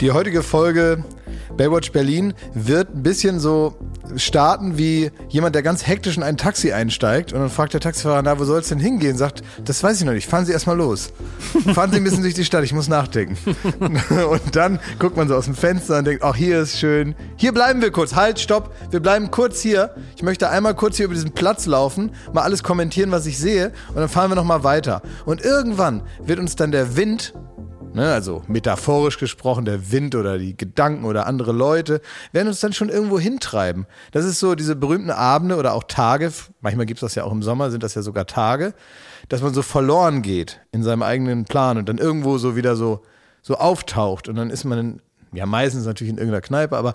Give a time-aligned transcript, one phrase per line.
[0.00, 1.04] Die heutige Folge
[1.58, 3.76] Baywatch Berlin wird ein bisschen so
[4.16, 8.22] starten wie jemand, der ganz hektisch in ein Taxi einsteigt und dann fragt der Taxifahrer,
[8.22, 9.18] na, wo soll es denn hingehen?
[9.18, 11.12] Sagt, das weiß ich noch nicht, fahren Sie erstmal los.
[11.74, 13.36] Fahren Sie ein bisschen durch die Stadt, ich muss nachdenken.
[13.80, 17.14] und dann guckt man so aus dem Fenster und denkt, ach, hier ist schön.
[17.36, 19.94] Hier bleiben wir kurz, halt, stopp, wir bleiben kurz hier.
[20.16, 23.72] Ich möchte einmal kurz hier über diesen Platz laufen, mal alles kommentieren, was ich sehe
[23.88, 25.02] und dann fahren wir nochmal weiter.
[25.26, 27.34] Und irgendwann wird uns dann der Wind
[27.92, 32.00] Ne, also metaphorisch gesprochen, der Wind oder die Gedanken oder andere Leute
[32.30, 33.86] werden uns dann schon irgendwo hintreiben.
[34.12, 37.32] Das ist so diese berühmten Abende oder auch Tage, manchmal gibt es das ja auch
[37.32, 38.74] im Sommer, sind das ja sogar Tage,
[39.28, 43.02] dass man so verloren geht in seinem eigenen Plan und dann irgendwo so wieder so,
[43.42, 46.94] so auftaucht und dann ist man, in, ja meistens natürlich in irgendeiner Kneipe, aber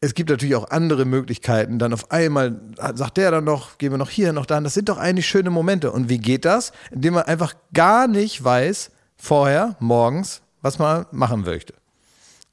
[0.00, 1.78] es gibt natürlich auch andere Möglichkeiten.
[1.78, 2.60] Dann auf einmal
[2.94, 4.60] sagt der dann noch, gehen wir noch hier, noch da.
[4.60, 5.92] Das sind doch eigentlich schöne Momente.
[5.92, 6.72] Und wie geht das?
[6.90, 11.74] Indem man einfach gar nicht weiß, vorher, morgens, was man machen möchte.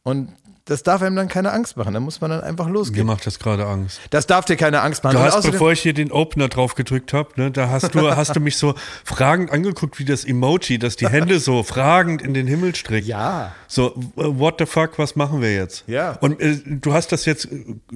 [0.03, 0.29] Und
[0.65, 1.93] das darf einem dann keine Angst machen.
[1.93, 3.05] Da muss man dann einfach losgehen.
[3.05, 3.99] Mir macht das gerade Angst.
[4.11, 5.17] Das darf dir keine Angst machen.
[5.17, 8.35] Du hast, bevor ich hier den Opener drauf gedrückt habe, ne, da hast du, hast
[8.35, 12.47] du mich so fragend angeguckt, wie das Emoji, das die Hände so fragend in den
[12.47, 13.07] Himmel streckt.
[13.07, 13.53] Ja.
[13.67, 15.83] So, what the fuck, was machen wir jetzt?
[15.87, 16.13] Ja.
[16.21, 17.49] Und äh, du hast das jetzt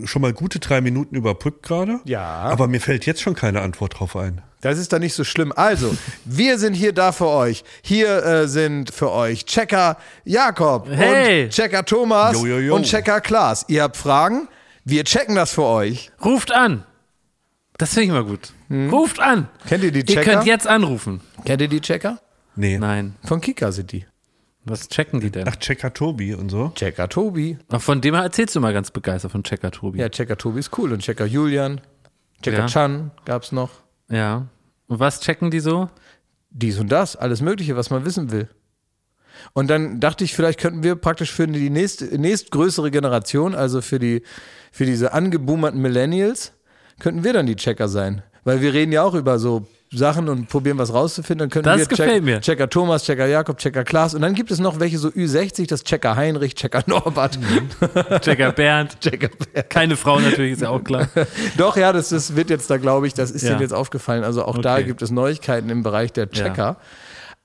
[0.03, 1.99] schon mal gute drei Minuten überbrückt gerade.
[2.03, 2.25] Ja.
[2.25, 4.41] Aber mir fällt jetzt schon keine Antwort drauf ein.
[4.65, 5.53] Das ist doch nicht so schlimm.
[5.55, 7.63] Also, wir sind hier da für euch.
[7.83, 11.43] Hier äh, sind für euch Checker Jakob Hey.
[11.45, 12.75] und Checker Thomas Jo, jo, jo.
[12.75, 13.65] und Checker Klaas.
[13.67, 14.47] Ihr habt Fragen?
[14.83, 16.11] Wir checken das für euch.
[16.23, 16.83] Ruft an.
[17.77, 18.53] Das finde ich immer gut.
[18.91, 19.49] Ruft an.
[19.67, 20.31] Kennt ihr die Ihr Checker?
[20.31, 21.21] könnt jetzt anrufen.
[21.45, 22.19] Kennt ihr die Checker?
[22.55, 22.77] Nee.
[22.79, 23.15] Nein.
[23.23, 24.05] Von Kika sind die.
[24.63, 25.47] Was checken die denn?
[25.47, 26.71] Ach, Checker Tobi und so.
[26.73, 27.57] Checker Tobi.
[27.69, 29.99] Ach, von dem erzählst du mal ganz begeistert von Checker Tobi.
[29.99, 30.91] Ja, Checker Tobi ist cool.
[30.91, 31.81] Und Checker Julian.
[32.41, 32.65] Checker Ja.
[32.65, 33.69] Chan gab's noch.
[34.09, 34.47] ja.
[34.87, 35.89] Und was checken die so?
[36.55, 38.47] dies und das, alles Mögliche, was man wissen will.
[39.53, 43.99] Und dann dachte ich, vielleicht könnten wir praktisch für die nächste, nächstgrößere Generation, also für
[43.99, 44.23] die,
[44.71, 46.53] für diese angeboomerten Millennials,
[46.99, 48.23] könnten wir dann die Checker sein.
[48.45, 51.39] Weil wir reden ja auch über so Sachen und probieren was rauszufinden.
[51.47, 52.41] Dann könnten Das wir gefällt mir.
[52.41, 54.13] Checker Thomas, Checker Jakob, Checker Klaas.
[54.13, 57.37] Und dann gibt es noch welche so Ü60, das Checker Heinrich, Checker Norbert,
[58.21, 58.99] Checker Bernd.
[59.01, 59.69] Checker Bernd.
[59.69, 61.07] Keine Frau natürlich, ist ja auch klar.
[61.57, 63.49] Doch, ja, das, das wird jetzt da, glaube ich, das ist Ja.
[63.49, 64.23] denen jetzt aufgefallen.
[64.23, 64.85] Also auch da Okay.
[64.85, 66.77] gibt es Neuigkeiten im Bereich der Checker.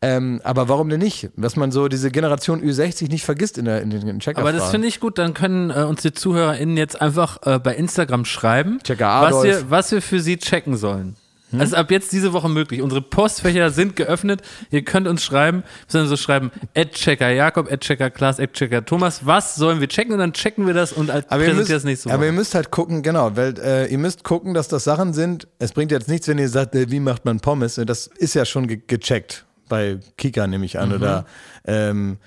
[0.03, 1.29] Ähm, aber warum denn nicht?
[1.37, 4.71] Dass man so diese Generation Ü60 nicht vergisst in, der, in den checker Aber das
[4.71, 8.79] finde ich gut, dann können äh, uns die ZuhörerInnen jetzt einfach äh, bei Instagram schreiben,
[8.99, 11.17] was wir, was wir für sie checken sollen.
[11.53, 12.81] Das ist ab jetzt diese Woche möglich.
[12.81, 14.43] Unsere Postfächer sind geöffnet.
[14.71, 16.51] Ihr könnt uns schreiben, wir sollen so schreiben,
[16.93, 19.27] Checker Jakob, Checker Klaas, Checker Thomas.
[19.27, 20.13] Was sollen wir checken?
[20.13, 22.15] Und dann checken wir das und aber ihr, präsentieren das nächste Woche.
[22.15, 25.49] aber ihr müsst halt gucken, genau, weil äh, ihr müsst gucken, dass das Sachen sind.
[25.59, 27.81] Es bringt jetzt nichts, wenn ihr sagt, äh, wie macht man Pommes?
[27.85, 31.25] Das ist ja schon ge gecheckt bei Kika, nehme ich an, oder
[31.65, 32.19] ähm,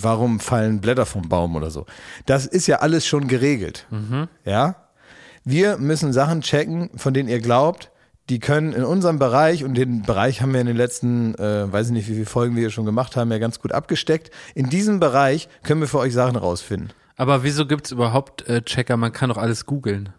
[0.00, 1.86] warum fallen Blätter vom Baum oder so.
[2.26, 3.86] Das ist ja alles schon geregelt.
[4.44, 4.76] Ja?
[5.44, 7.89] Wir müssen Sachen checken, von denen ihr glaubt,
[8.30, 11.88] die können in unserem Bereich, und den Bereich haben wir in den letzten, äh, weiß
[11.88, 14.30] ich nicht, wie viele Folgen wir hier schon gemacht haben, ja ganz gut abgesteckt.
[14.54, 16.92] In diesem Bereich können wir für euch Sachen rausfinden.
[17.16, 18.96] Aber wieso gibt es überhaupt äh, Checker?
[18.96, 20.10] Man kann doch alles googeln.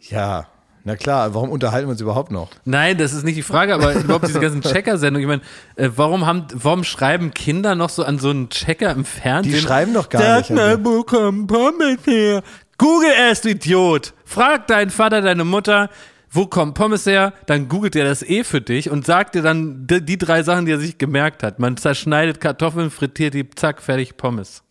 [0.00, 0.48] Ja,
[0.82, 2.50] na klar, warum unterhalten wir uns überhaupt noch?
[2.64, 5.22] Nein, das ist nicht die Frage, aber überhaupt diese ganzen Checker-Sendungen.
[5.22, 5.42] Ich meine,
[5.76, 9.54] äh, warum haben, warum schreiben Kinder noch so an so einen Checker im Fernsehen?
[9.54, 10.50] Die schreiben doch gar nicht.
[10.50, 12.42] mal, wo kommen Pommes her?
[12.78, 14.14] Google erst, du Idiot.
[14.24, 15.90] Frag deinen Vater, deine Mutter,
[16.30, 17.32] wo kommt Pommes her?
[17.46, 20.66] Dann googelt er das eh für dich und sagt dir dann die, die drei Sachen,
[20.66, 21.58] die er sich gemerkt hat.
[21.58, 24.62] Man zerschneidet Kartoffeln, frittiert die, zack, fertig, Pommes.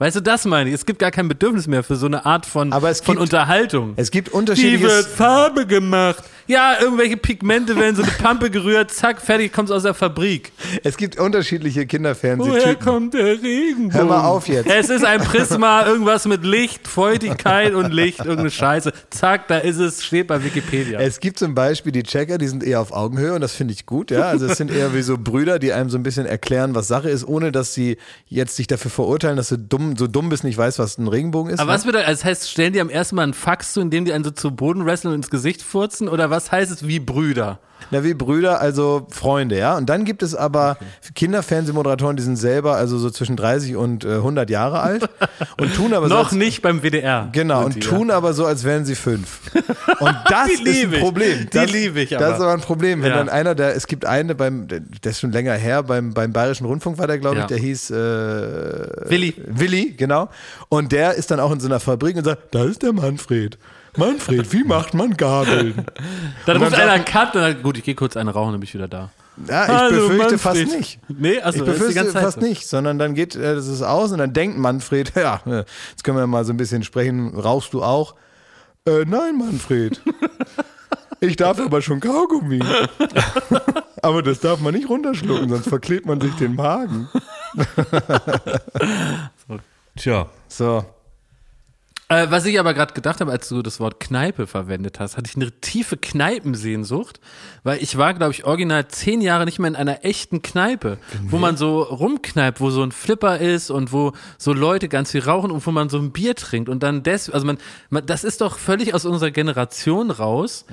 [0.00, 0.74] Weißt du, das meine ich.
[0.74, 3.22] Es gibt gar kein Bedürfnis mehr für so eine Art von, Aber es von gibt-
[3.22, 3.92] Unterhaltung.
[3.96, 5.04] Es gibt Wie wird.
[5.06, 6.24] Farbe gemacht?
[6.46, 10.50] Ja, irgendwelche Pigmente werden so eine Pampe gerührt, zack, fertig, kommt's aus der Fabrik.
[10.82, 12.78] Es gibt unterschiedliche Woher Kinderfernsehtypen.
[12.80, 13.92] kommt der Regenbogen?
[13.94, 14.66] Hör mal auf jetzt.
[14.68, 18.92] Es ist ein Prisma, irgendwas mit Licht, Feuchtigkeit und Licht, irgendeine Scheiße.
[19.10, 20.98] Zack, da ist es, steht bei Wikipedia.
[20.98, 23.86] Es gibt zum Beispiel die Checker, die sind eher auf Augenhöhe und das finde ich
[23.86, 24.22] gut, ja.
[24.22, 27.10] Also es sind eher wie so Brüder, die einem so ein bisschen erklären, was Sache
[27.10, 27.96] ist, ohne dass sie
[28.26, 31.52] jetzt sich dafür verurteilen, dass du dumm, so dumm bist, nicht weißt, was ein Regenbogen
[31.52, 31.60] ist.
[31.60, 31.76] Aber ne?
[31.78, 34.24] was bedeutet, das heißt, stellen die am ersten Mal einen Fax zu, indem die einen
[34.24, 36.08] so zu Boden wresteln und ins Gesicht furzen?
[36.08, 37.58] Oder was heißt es wie Brüder?
[37.90, 39.74] Na, wie Brüder, also Freunde, ja.
[39.76, 40.76] Und dann gibt es aber
[41.14, 45.08] Kinderfernsehmoderatoren, die sind selber also so zwischen 30 und äh, 100 Jahre alt
[45.58, 47.28] und tun aber so Noch als, nicht beim WDR.
[47.32, 49.40] Genau, und die, tun aber so, als wären sie fünf.
[49.98, 51.00] Und das Die ist ein ich.
[51.00, 51.38] Problem.
[51.40, 52.34] Die Das, lieb ich Das aber.
[52.34, 53.16] ist aber ein Problem, wenn Ja.
[53.18, 56.66] dann einer, der, es gibt eine beim, der ist schon länger her, beim, beim Bayerischen
[56.66, 57.46] Rundfunk war der, glaube ich, Ja.
[57.46, 57.94] der hieß äh,
[59.10, 59.34] Willi.
[59.46, 60.28] Willi, genau.
[60.68, 63.58] Und der ist dann auch in so einer Fabrik und sagt, da ist der Manfred.
[63.96, 65.84] Manfred, wie macht man Gabeln?
[66.46, 68.60] Dann ruft dann einer sagen- Cut und dann, gut, ich gehe kurz eine rauchen, dann
[68.60, 69.10] bin ich wieder da.
[69.48, 70.40] Ja, ich Hallo, befürchte Manfred.
[70.40, 70.98] fast nicht.
[71.08, 72.46] Nee, also ich befürchte fast so.
[72.46, 76.04] nicht, sondern dann geht äh, das ist aus und dann denkt Manfred, ja, äh, jetzt
[76.04, 78.14] können wir mal so ein bisschen sprechen, rauchst du auch?
[78.86, 80.00] Äh, nein, Manfred.
[81.22, 82.60] Ich darf aber schon Kaugummi.
[84.00, 87.10] aber das darf man nicht runterschlucken, sonst verklebt man sich den Magen.
[89.96, 90.84] Tja, So.
[92.10, 95.30] Äh, was ich aber gerade gedacht habe, als du das Wort Kneipe verwendet hast, hatte
[95.30, 97.20] ich eine tiefe Kneipensehnsucht,
[97.62, 100.98] weil ich war, glaube ich, original zehn Jahre nicht mehr in einer echten Kneipe,
[101.28, 105.22] wo man so rumkneipt, wo so ein Flipper ist und wo so Leute ganz viel
[105.22, 107.58] rauchen und wo man so ein Bier trinkt und dann des, also man,
[107.90, 110.64] man das ist doch völlig aus unserer Generation raus,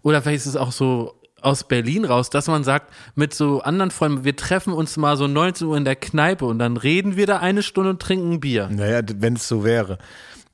[0.00, 3.90] oder vielleicht ist es auch so aus Berlin raus, dass man sagt, mit so anderen
[3.90, 7.26] Freunden, wir treffen uns mal so 19 Uhr in der Kneipe und dann reden wir
[7.26, 8.68] da eine Stunde und trinken ein Bier.
[8.70, 9.98] Naja, wenn es so wäre.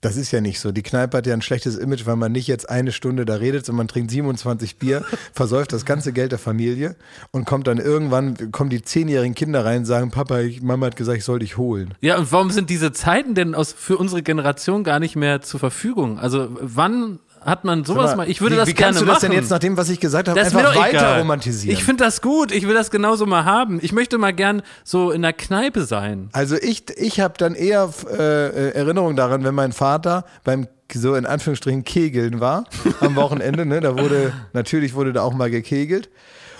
[0.02, 0.72] Das ist ja nicht so.
[0.72, 3.64] Die Kneipe hat ja ein schlechtes Image, weil man nicht jetzt eine Stunde da redet,
[3.64, 6.96] sondern man trinkt 27 Bier, versäuft das ganze Geld der Familie
[7.30, 10.96] und kommt dann irgendwann, kommen die zehnjährigen Kinder rein und sagen, Papa, ich, Mama hat
[10.96, 11.94] gesagt, ich soll dich holen.
[12.00, 15.60] Ja, und warum sind diese Zeiten denn aus, für unsere Generation gar nicht mehr zur
[15.60, 16.18] Verfügung?
[16.18, 18.28] Also wann hat man sowas mal?
[18.28, 19.30] Ich würde wie, das wie gerne kannst du das machen.
[19.30, 21.20] denn jetzt nach dem, was ich gesagt habe, das einfach weiter egal.
[21.20, 21.76] romantisieren?
[21.76, 22.52] Ich finde das gut.
[22.52, 23.78] Ich will das genauso mal haben.
[23.82, 26.28] Ich möchte mal gern so in der Kneipe sein.
[26.32, 31.24] Also ich, ich habe dann eher äh, Erinnerung daran, wenn mein Vater beim so in
[31.26, 32.64] Anführungsstrichen Kegeln war
[33.00, 33.80] am Wochenende, ne?
[33.80, 36.10] Da wurde, natürlich wurde da auch mal gekegelt.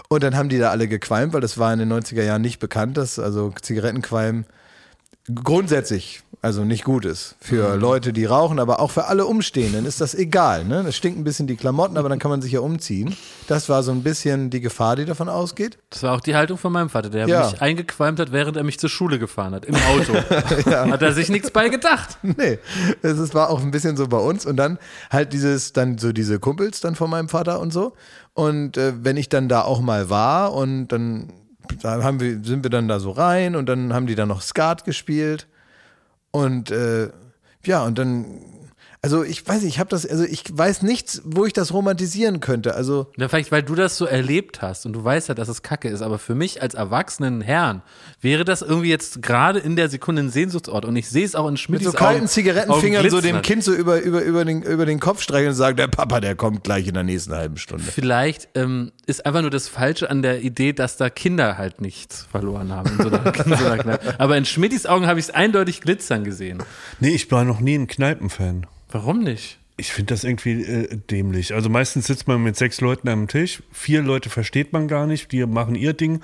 [0.09, 2.59] Und dann haben die da alle gequalmt, weil das war in den 90er Jahren nicht
[2.59, 4.45] bekannt, dass also Zigarettenqualm
[5.43, 7.37] grundsätzlich also nicht gut ist.
[7.41, 10.65] Für Leute, die rauchen, aber auch für alle Umstehenden ist das egal.
[10.65, 10.83] Ne?
[10.85, 13.17] Das stinkt ein bisschen die Klamotten, aber dann kann man sich ja umziehen.
[13.47, 15.79] Das war so ein bisschen die Gefahr, die davon ausgeht.
[15.91, 17.47] Das war auch die Haltung von meinem Vater, der Ja.
[17.49, 20.15] mich eingequalmt hat, während er mich zur Schule gefahren hat, im Auto.
[20.71, 22.19] Hat er sich nichts bei gedacht.
[22.23, 22.59] Nee,
[23.03, 24.79] es war auch ein bisschen so bei uns und dann
[25.11, 27.93] halt dieses, dann so diese Kumpels dann von meinem Vater und so.
[28.35, 31.33] Und äh, wenn ich dann da auch mal war und dann
[31.83, 34.43] da haben wir, sind wir dann da so rein und dann haben die dann noch
[34.43, 35.47] Skat gespielt.
[36.33, 37.11] Und äh,
[37.65, 38.41] ja, und dann,
[39.05, 42.39] also ich weiß nicht, ich habe das, also ich weiß nichts, wo ich das romantisieren
[42.39, 42.77] könnte.
[42.77, 45.63] Also Ja, vielleicht, weil du das so erlebt hast und du weißt ja, dass es
[45.63, 47.83] Kacke ist, aber für mich als erwachsenen Herrn
[48.21, 51.47] wäre das irgendwie jetzt gerade in der Sekunde ein Sehnsuchtsort und ich sehe es auch
[51.47, 53.43] in mit Schmidtis so kalten Augen- Zigarettenfingern Augen so dem.
[53.43, 56.37] Kind so über, über, über, den, über den Kopf streicheln und sagen, der Papa, der
[56.37, 57.83] kommt gleich in der nächsten halben Stunde.
[57.83, 62.25] Vielleicht ähm, ist einfach nur das Falsche an der Idee, dass da Kinder halt nichts
[62.31, 62.91] verloren haben.
[62.97, 63.99] In so einer, in so einer.
[64.19, 66.63] Aber in Schmidtis Augen habe ich es eindeutig glitzern gesehen.
[67.01, 68.69] nee, ich war noch nie ein Kneipenfan.
[68.93, 69.59] Warum nicht?
[69.77, 71.55] Ich finde das irgendwie äh, dämlich.
[71.55, 75.33] Also meistens sitzt man mit sechs Leuten am Tisch, vier Leute versteht man gar nicht,
[75.33, 76.21] die machen ihr Ding.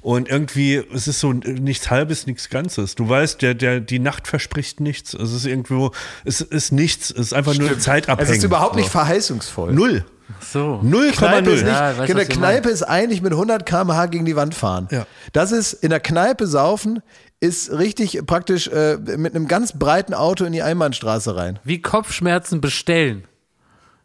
[0.00, 2.94] Und irgendwie, es ist so nichts Halbes, nichts Ganzes.
[2.94, 5.14] Du weißt, der, der, die Nacht verspricht nichts.
[5.14, 5.90] Es ist irgendwo,
[6.24, 7.10] es ist nichts.
[7.10, 8.30] Es ist einfach nur zeitabhängig.
[8.30, 8.92] Es ist überhaupt nicht So.
[8.92, 9.72] verheißungsvoll.
[9.72, 10.04] Null.
[10.40, 10.80] So.
[10.82, 14.06] Null Kneipe ist nicht, Ja, ich weiß, was ihr Kneipe ist eigentlich mit 100 km/h
[14.06, 14.88] gegen die Wand fahren.
[14.90, 15.06] Ja.
[15.32, 17.02] Das ist in der Kneipe saufen,
[17.40, 21.58] ist richtig praktisch äh, mit einem ganz breiten Auto in die Einbahnstraße rein.
[21.64, 23.24] Wie Kopfschmerzen bestellen.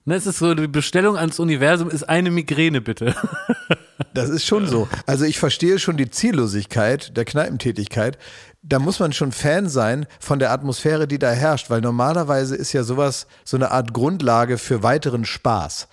[0.04, 3.16] Ne, es ist so, die Bestellung ans Universum ist eine Migräne, bitte.
[4.14, 4.90] Das ist schon so.
[5.06, 8.18] Also ich verstehe schon die Ziellosigkeit der Kneipentätigkeit.
[8.62, 12.74] Da muss man schon Fan sein von der Atmosphäre, die da herrscht, weil normalerweise ist
[12.74, 15.88] ja sowas so eine Art Grundlage für weiteren Spaß.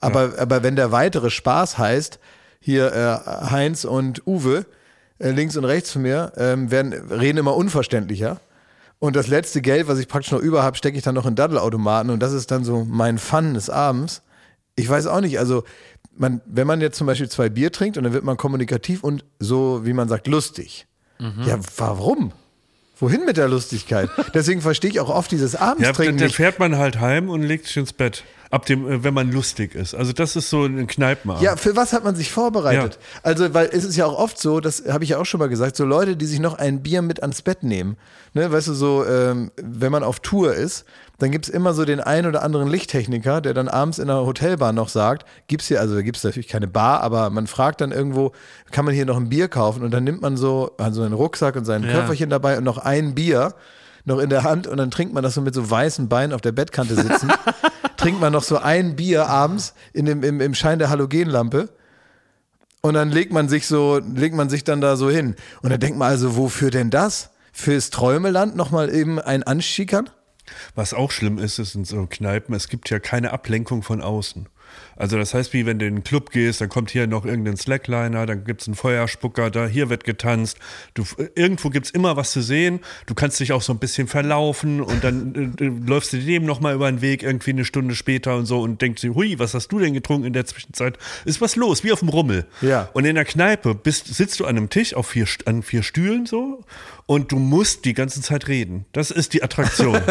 [0.00, 2.18] Aber, aber wenn der weitere Spaß heißt,
[2.60, 4.66] hier äh, Heinz und Uwe,
[5.18, 8.40] äh, links und rechts von mir, ähm, werden, reden immer unverständlicher.
[8.98, 11.34] Und das letzte Geld, was ich praktisch noch über habe, stecke ich dann noch in
[11.34, 14.22] Daddelautomaten und das ist dann so mein Fun des Abends.
[14.76, 15.64] Ich weiß auch nicht, also
[16.16, 19.24] man, wenn man jetzt zum Beispiel zwei Bier trinkt und dann wird man kommunikativ und
[19.38, 20.86] so, wie man sagt, lustig.
[21.18, 22.32] Ja, warum?
[22.98, 24.08] Wohin mit der Lustigkeit?
[24.34, 26.36] Deswegen verstehe ich auch oft dieses Ja, Abendstrinken dann nicht.
[26.36, 28.24] fährt man halt heim und legt sich ins Bett.
[28.50, 29.94] Ab dem, äh, wenn man lustig ist.
[29.94, 31.44] Also das ist so ein Kneipenabend.
[31.44, 32.98] Ja, für was hat man sich vorbereitet?
[33.22, 35.48] Also, weil es ist ja auch oft so, das habe ich ja auch schon mal
[35.48, 37.96] gesagt, so Leute, die sich noch ein Bier mit ans Bett nehmen.
[38.34, 40.84] Ne, weißt du, so, ähm, wenn man auf Tour ist,
[41.18, 44.72] dann gibt's immer so den einen oder anderen Lichttechniker, der dann abends in der Hotelbar
[44.72, 48.32] noch sagt, gibt's hier, also da gibt's natürlich keine Bar, aber man fragt dann irgendwo,
[48.72, 49.82] kann man hier noch ein Bier kaufen?
[49.84, 51.92] Und dann nimmt man so also einen Rucksack und sein Ja.
[51.92, 53.54] Köfferchen dabei und noch ein Bier
[54.04, 56.40] noch in der Hand und dann trinkt man das so mit so weißen Beinen auf
[56.40, 57.30] der Bettkante sitzen.
[57.96, 61.68] trinkt man noch so ein Bier abends in dem, im, im Schein der Halogenlampe.
[62.80, 65.36] Und dann legt man sich so, legt man sich dann da so hin.
[65.62, 67.30] Und dann denkt man also, wofür denn das?
[67.52, 70.08] Fürs Träumeland nochmal eben ein Anschickern?
[70.74, 74.48] Was auch schlimm ist, ist in so Kneipen, es gibt ja keine Ablenkung von außen.
[74.96, 77.56] Also das heißt, wie wenn du in den Club gehst, dann kommt hier noch irgendein
[77.56, 80.58] Slackliner, dann gibt's einen Feuerspucker, da hier wird getanzt.
[80.94, 82.80] Du, irgendwo gibt's immer was zu sehen.
[83.06, 86.44] Du kannst dich auch so ein bisschen verlaufen und dann äh, äh, läufst du dem
[86.44, 89.54] nochmal über den Weg irgendwie eine Stunde später und so und denkst dir, hui, was
[89.54, 90.98] hast du denn getrunken in der Zwischenzeit?
[91.24, 92.46] Ist was los, wie auf dem Rummel.
[92.60, 92.90] Ja.
[92.92, 96.26] Und in der Kneipe bist, sitzt du an einem Tisch auf vier, an vier Stühlen
[96.26, 96.62] so
[97.06, 98.84] und du musst die ganze Zeit reden.
[98.92, 100.00] Das ist die Attraktion.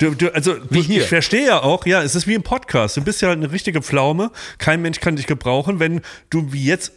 [0.00, 1.02] Du, du, also Wie hier.
[1.02, 2.96] ich verstehe ja auch, ja, es ist wie im Podcast.
[2.96, 4.30] Du bist ja eine richtige Pflaume.
[4.56, 6.92] Kein Mensch kann dich gebrauchen, wenn du wie jetzt,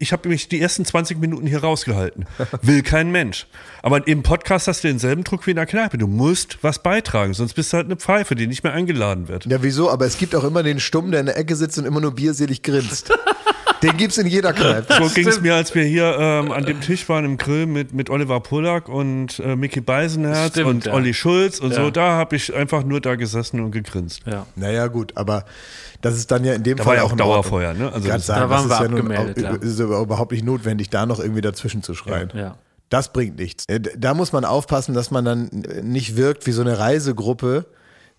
[0.00, 2.26] ich habe mich die ersten 20 Minuten hier rausgehalten.
[2.62, 3.46] Will kein Mensch.
[3.80, 5.98] Aber im Podcast hast du denselben Druck wie in der Kneipe.
[5.98, 9.46] Du musst was beitragen, sonst bist du halt eine Pfeife, die nicht mehr eingeladen wird.
[9.46, 9.88] Ja, wieso?
[9.88, 12.16] Aber es gibt auch immer den Stumm, der in der Ecke sitzt und immer nur
[12.16, 13.12] bierselig grinst.
[13.82, 14.92] Den gibt's in jeder Kneipe.
[14.94, 17.92] So ging es mir, als wir hier ähm, an dem Tisch waren im Grill mit,
[17.94, 20.94] mit Oliver Pollack und äh, Mickey Beisenherz Stimmt, und ja.
[20.94, 21.84] Olli Schulz und Ja.
[21.84, 21.90] so.
[21.90, 24.22] Da habe ich einfach nur da gesessen und gegrinst.
[24.26, 24.46] Ja.
[24.56, 25.44] Naja, gut, aber
[26.00, 27.16] das ist dann ja in dem Da Fall war ja auch.
[27.16, 27.92] Dauerfeuer, ne?
[27.92, 30.32] Also das- sagen, Da waren das ist wir ja nun abgemeldet, auch, ist aber überhaupt
[30.32, 32.32] nicht notwendig, da noch irgendwie dazwischen zu schreien.
[32.34, 32.56] Ja.
[32.90, 33.64] Das bringt nichts.
[33.68, 37.66] Äh, Da muss man aufpassen, dass man dann äh, nicht wirkt wie so eine Reisegruppe,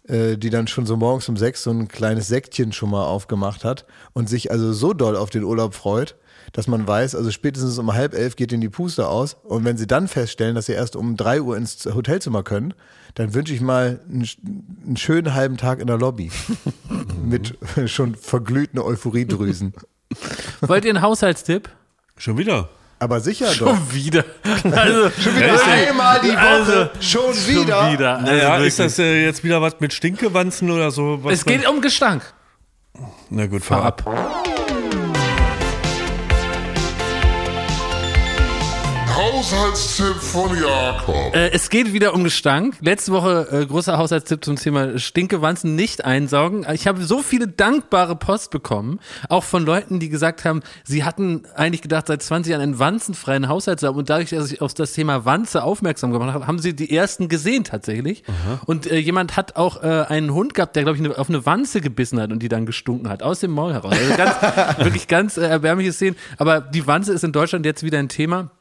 [0.09, 3.63] äh, die dann schon so morgens um sechs so ein kleines Säckchen schon mal aufgemacht
[3.63, 6.15] hat und sich also so doll auf den Urlaub freut,
[6.51, 9.77] dass man weiß, also spätestens um halb elf geht in die Puste aus und wenn
[9.77, 12.73] sie dann feststellen, dass sie erst um drei Uhr ins Hotelzimmer können,
[13.15, 14.27] dann wünsche ich mal einen,
[14.85, 16.31] einen schönen halben Tag in der Lobby
[17.23, 19.73] mit schon verglühten Euphoriedrüsen.
[20.61, 21.69] Wollt ihr einen Haushaltstipp?
[22.17, 22.69] Schon wieder.
[22.99, 23.55] Aber sicher doch.
[23.77, 24.25] Schon wieder.
[24.43, 27.91] Also, Schon wieder einmal die Woche, Also, schon schon wieder.
[27.93, 28.17] wieder.
[28.17, 28.67] Also Naja, wirklich.
[28.67, 31.19] ist das äh, jetzt wieder was mit Stinkewanzen oder so?
[31.23, 32.33] Was es geht um Gestank.
[33.29, 34.03] Na gut, fahr ab.
[39.19, 41.35] Haushaltstipp von Jakob.
[41.35, 42.77] Äh, es geht wieder um Gestank.
[42.79, 46.65] Letzte Woche äh, großer Haushaltstipp zum Thema Stinkewanzen nicht einsaugen.
[46.73, 51.43] Ich habe so viele dankbare Post bekommen, auch von Leuten, die gesagt haben, sie hatten
[51.53, 54.73] eigentlich gedacht, seit 20 Jahren einen wanzenfreien Haushalt zu haben und dadurch, dass ich auf
[54.73, 58.23] das Thema Wanze aufmerksam gemacht habe, haben sie die ersten gesehen tatsächlich.
[58.67, 61.45] Und äh, jemand hat auch äh, einen Hund gehabt, der glaube ich eine, auf eine
[61.45, 63.91] Wanze gebissen hat und die dann gestunken hat aus dem Maul heraus.
[63.91, 64.35] Also ganz,
[64.77, 66.15] wirklich ganz äh, erbärmliche Szenen.
[66.37, 68.51] Aber die Wanze ist in Deutschland jetzt wieder ein Thema.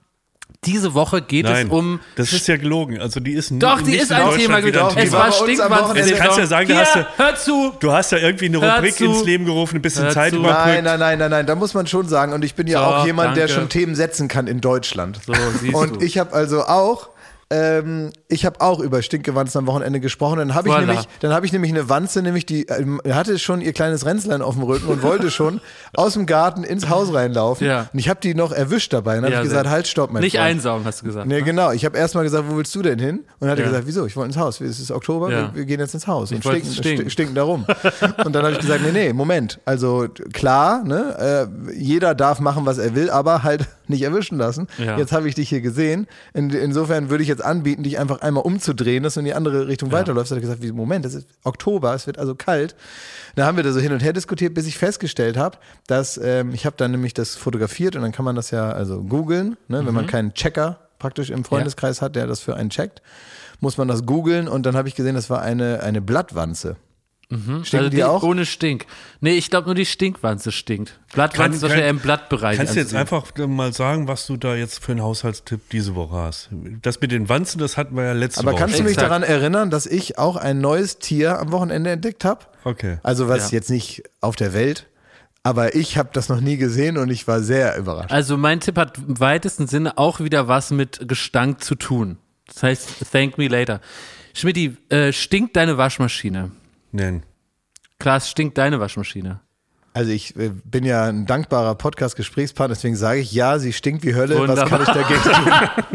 [0.65, 2.99] Diese Woche geht Nein, es um das ist ja gelogen.
[3.01, 5.07] Also die ist doch, die nicht ist in ein Deutschland Thema wieder gewesen.
[5.07, 5.29] Es war.
[5.31, 6.11] Wochenende.
[6.11, 7.73] Jetzt kannst du ja sagen, du Hier, hast ja- hör zu.
[7.79, 9.05] Du hast ja irgendwie eine Hör Rubrik zu.
[9.05, 10.39] ins Leben gerufen, ein bisschen Hör Zeit zu.
[10.41, 10.67] überbrückt.
[10.67, 12.85] Nein, nein, nein, nein, nein, da muss man schon sagen, und ich bin ja So,
[12.87, 13.61] auch jemand, der danke.
[13.61, 15.21] schon Themen setzen kann in Deutschland.
[15.25, 16.05] So, siehst und du.
[16.05, 17.11] ich habe also auch,
[17.51, 20.39] ähm, ich habe auch über Stinkewanzen am Wochenende gesprochen.
[20.39, 20.81] Dann habe ich Voilà.
[20.81, 24.43] nämlich, dann habe ich nämlich eine Wanze, nämlich die ähm, hatte schon ihr kleines Ränzlein
[24.43, 25.61] auf dem Rücken und wollte schon
[25.95, 27.67] aus dem Garten ins Haus reinlaufen.
[27.67, 27.89] Ja.
[27.93, 29.17] Und ich habe die noch erwischt dabei.
[29.19, 30.45] Und habe Ja, ich gesagt, halt, stopp, mein Nicht Freund.
[30.51, 31.27] einsaugen, hast du gesagt.
[31.27, 31.43] Nee, ne?
[31.43, 31.73] genau.
[31.73, 33.19] Ich habe erstmal gesagt, wo willst du denn hin?
[33.21, 33.71] Und dann hat er Ja.
[33.71, 34.05] gesagt, wieso?
[34.05, 34.61] Ich wollte ins Haus.
[34.61, 35.51] Es ist Oktober, Ja.
[35.55, 37.07] wir, gehen jetzt ins Haus und stinken, stinken.
[37.07, 37.65] sti- stinken da rum.
[38.27, 39.59] und dann habe ich gesagt, nee, nee, Moment.
[39.65, 44.69] Also klar, ne, äh, jeder darf machen, was er will, aber halt nicht erwischen lassen.
[44.99, 46.07] Jetzt habe ich dich hier gesehen.
[46.35, 49.69] In, insofern würde ich jetzt anbieten, dich einfach einmal umzudrehen, dass du in die andere
[49.69, 50.31] Richtung weiterläufst.
[50.31, 52.75] Hat er gesagt, wie, Moment, das ist Oktober, es wird also kalt.
[53.37, 56.53] Da haben wir da so hin und her diskutiert, bis ich festgestellt habe, dass ähm,
[56.53, 59.87] ich habe dann nämlich das fotografiert und dann kann man das ja also googeln, ne,
[59.87, 60.09] wenn man Mhm.
[60.09, 63.03] keinen Checker praktisch im Freundeskreis hat, der das für einen checkt,
[63.61, 66.77] muss man das googeln und dann habe ich gesehen, das war eine, eine Blattwanze.
[67.31, 68.23] Stinken also die, die auch?
[68.23, 68.87] ohne Stink.
[69.21, 70.99] Nee, ich glaube nur die Stinkwanze stinkt.
[71.13, 72.57] Blattwanze ist wahrscheinlich im Blattbereich.
[72.57, 76.17] Kannst du jetzt einfach mal sagen, was du da jetzt für einen Haushaltstipp diese Woche
[76.17, 76.49] hast?
[76.81, 78.61] Das mit den Wanzen, das hatten wir ja letzte Aber Woche.
[78.61, 79.11] kannst du mich Exakt.
[79.11, 82.47] daran erinnern, dass ich auch ein neues Tier am Wochenende entdeckt habe?
[82.65, 82.97] Okay.
[83.03, 83.57] Also was Ja.
[83.59, 84.87] jetzt nicht auf der Welt,
[85.43, 88.11] aber ich habe das noch nie gesehen und ich war sehr überrascht.
[88.11, 92.17] Also mein Tipp hat im weitesten Sinne auch wieder was mit Gestank zu tun.
[92.47, 93.83] Das heißt, thank me later.
[94.33, 96.53] Schmidti, äh, stinkt deine Waschmaschine?
[96.93, 97.23] Nein.
[97.99, 99.41] Klaas, stinkt deine Waschmaschine?
[99.95, 104.15] Also ich äh, bin ja ein dankbarer Podcast-Gesprächspartner, deswegen sage ich, ja, sie stinkt wie
[104.15, 104.69] Hölle, was Wunderbar.
[104.69, 105.23] kann ich dagegen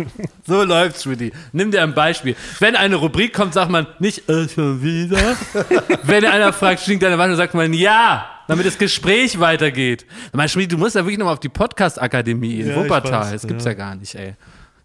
[0.06, 0.08] tun?
[0.46, 1.32] So läuft's, Schmidti.
[1.54, 2.36] Nimm dir ein Beispiel.
[2.60, 5.38] Wenn eine Rubrik kommt, sagt man nicht, äh, schon wieder.
[6.04, 10.06] Wenn einer fragt, stinkt deine Waschmaschine, sagt man ja, damit das Gespräch weitergeht.
[10.34, 13.22] Mein Schmidti, du musst ja wirklich nochmal auf die Podcast-Akademie in Ja, Wuppertal.
[13.22, 13.72] weiß, das gibt's ja.
[13.72, 14.36] ja gar nicht, ey.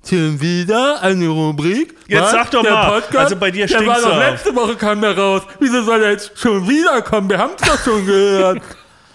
[0.06, 1.94] Schon wieder eine Rubrik?
[2.06, 2.30] Jetzt Was?
[2.30, 3.00] sag doch der mal.
[3.00, 3.16] Podcast?
[3.16, 5.42] Also bei dir Der war stinkt's doch letzte Woche kam der raus.
[5.60, 7.28] Wieso soll er jetzt schon wieder kommen?
[7.28, 8.62] Wir haben's doch schon gehört.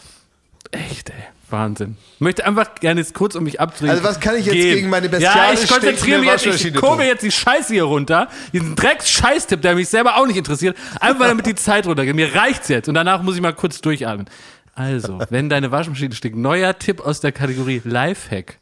[0.72, 1.16] Echt, ey.
[1.50, 1.98] Wahnsinn.
[2.16, 3.92] Ich möchte einfach gerne jetzt kurz um mich abdrehen.
[3.92, 4.76] Also was kann ich jetzt gehen.
[4.76, 7.00] gegen meine Ja, bestialisch ich konzentriere mich jetzt, ich tun?
[7.00, 8.28] jetzt die Scheiße hier runter.
[8.52, 10.76] Diesen Drecks-Scheißtipp, der mich selber auch nicht interessiert.
[11.00, 12.16] Einfach damit die Zeit runtergeht.
[12.16, 12.88] Mir reicht's jetzt.
[12.90, 14.28] Und danach muss ich mal kurz durchatmen.
[14.74, 18.58] Also, wenn deine Waschmaschine stinkt, neuer Tipp aus der Kategorie Lifehack.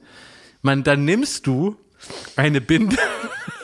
[0.62, 1.78] Man, dann nimmst du
[2.36, 2.98] eine Binde.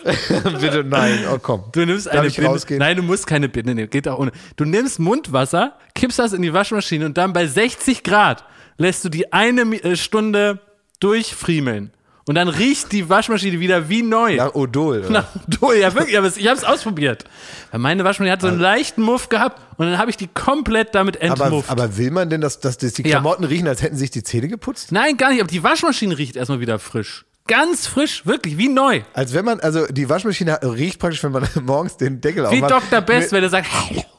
[0.59, 1.65] Bitte nein, oh komm.
[1.73, 2.49] Du nimmst Darf eine Binde.
[2.49, 2.79] rausgehen?
[2.79, 3.89] Nein, du musst keine Binde nehmen.
[3.89, 4.31] Geht auch ohne.
[4.55, 8.43] Du nimmst Mundwasser, kippst das in die Waschmaschine und dann bei 60 Grad
[8.77, 10.59] lässt du die eine äh, Stunde
[10.99, 11.91] durchfriemeln.
[12.25, 14.35] Und dann riecht die Waschmaschine wieder wie neu.
[14.35, 14.99] Nach Odol.
[14.99, 15.09] oder?
[15.09, 17.23] Nach du, ja wirklich, aber ich habe es ausprobiert.
[17.71, 20.93] Weil meine Waschmaschine hat so einen leichten Muff gehabt und dann habe ich die komplett
[20.93, 21.69] damit aber, entmufft.
[21.69, 23.09] aber will man denn, dass, dass die Ja.
[23.11, 24.91] Klamotten riechen, als hätten sich die Zähne geputzt?
[24.91, 27.23] Nein, gar nicht, aber die Waschmaschine riecht erstmal wieder frisch.
[27.47, 29.01] Ganz frisch, wirklich, wie neu.
[29.13, 32.91] Als wenn man, also die Waschmaschine riecht praktisch, wenn man morgens den Deckel Wie aufmacht.
[32.91, 33.01] Dr.
[33.01, 33.67] Best, wenn er sagt,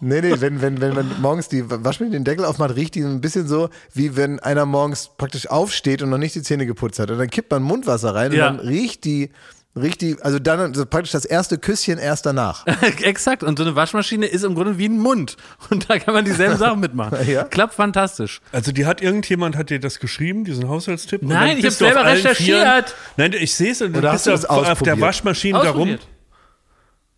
[0.00, 3.08] Nee, nee, wenn, wenn, wenn man morgens die Waschmaschine den Deckel aufmacht, riecht die so
[3.08, 6.99] ein bisschen so, wie wenn einer morgens praktisch aufsteht und noch nicht die Zähne geputzt
[6.99, 7.11] hat.
[7.11, 8.49] Und dann kippt man Mundwasser rein Ja.
[8.49, 9.30] und dann riecht die,
[9.78, 12.66] riecht die, also dann so praktisch das erste Küsschen erst danach.
[13.02, 13.42] Exakt.
[13.42, 15.37] Und so eine Waschmaschine ist im Grunde wie ein Mund.
[15.70, 17.18] Und da kann man dieselben Sachen mitmachen.
[17.28, 17.44] Ja.
[17.44, 18.40] Klappt fantastisch.
[18.52, 21.23] Also die hat irgendjemand hat dir das geschrieben, diesen Haushaltstipp?
[21.23, 22.58] Und Nein, dann ich auf selber recherchiert.
[22.66, 22.85] Vieren-
[23.16, 25.00] Nein, ich sehe es und Oder dann hast bist du auf, auf der?
[25.00, 25.99] Waschmaschine darum.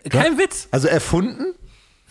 [0.09, 0.69] Kein Witz.
[0.71, 1.55] Also erfunden?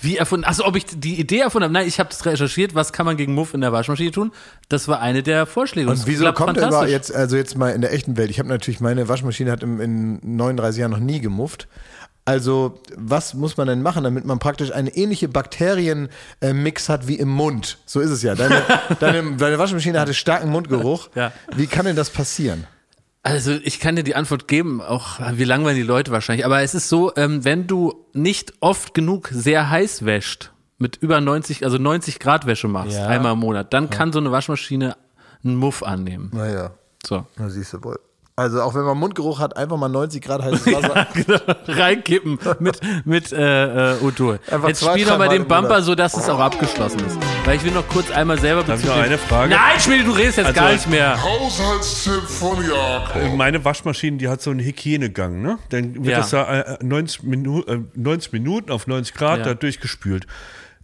[0.01, 0.45] Wie erfunden?
[0.45, 1.73] Achso, ob ich die Idee erfunden habe?
[1.73, 2.73] Nein, ich habe das recherchiert.
[2.75, 4.31] Was kann man gegen Muff in der Waschmaschine tun?
[4.69, 5.89] Das war eine der Vorschläge.
[5.89, 6.81] Und es wieso kommt er fantastisch.
[6.81, 8.29] über jetzt, also jetzt mal in der echten Welt?
[8.29, 11.67] Ich habe natürlich, meine Waschmaschine hat im, in 39 Jahren noch nie gemufft.
[12.23, 17.29] Also, was muss man denn machen, damit man praktisch eine ähnliche Bakterienmix hat wie im
[17.29, 17.79] Mund?
[17.85, 18.35] So ist es ja.
[18.35, 18.61] Deine,
[18.99, 21.09] deine, deine Waschmaschine hatte starken Mundgeruch.
[21.15, 21.31] Ja.
[21.55, 22.67] Wie kann denn das passieren?
[23.29, 26.73] Also ich kann dir die Antwort geben, auch wir langweilen die Leute wahrscheinlich, aber es
[26.73, 31.77] ist so, ähm, wenn du nicht oft genug sehr heiß wäscht, mit über 90, also
[31.77, 33.07] 90 Grad Wäsche machst, Ja.
[33.07, 34.95] einmal im Monat, dann kann so eine Waschmaschine
[35.43, 36.31] einen Muff annehmen.
[36.33, 36.71] Naja,
[37.05, 37.25] So.
[37.37, 37.99] na siehst du wohl.
[38.39, 41.07] Also auch wenn man Mundgeruch hat, einfach mal 90 Grad heißes Wasser.
[41.13, 43.97] genau, reinkippen mit, mit äh, äh.
[44.49, 45.45] Einfach Jetzt spiel doch mal den.
[45.45, 47.17] Bumper so, dass es auch abgeschlossen ist.
[47.43, 49.55] Weil ich will noch kurz einmal selber Darf ich noch bezüglich- eine Frage?
[49.55, 51.21] Nein, Schmiede, du redest jetzt Also- gar nicht mehr.
[51.21, 53.35] Haushaltstipp von Jakob.
[53.35, 55.57] Meine Waschmaschine, die hat so einen Hygienegang, ne?
[55.69, 56.17] Dann wird Ja.
[56.19, 59.45] das da äh, 90, Minu äh, 90 Minuten auf 90 Grad Ja.
[59.45, 60.27] da durchgespült.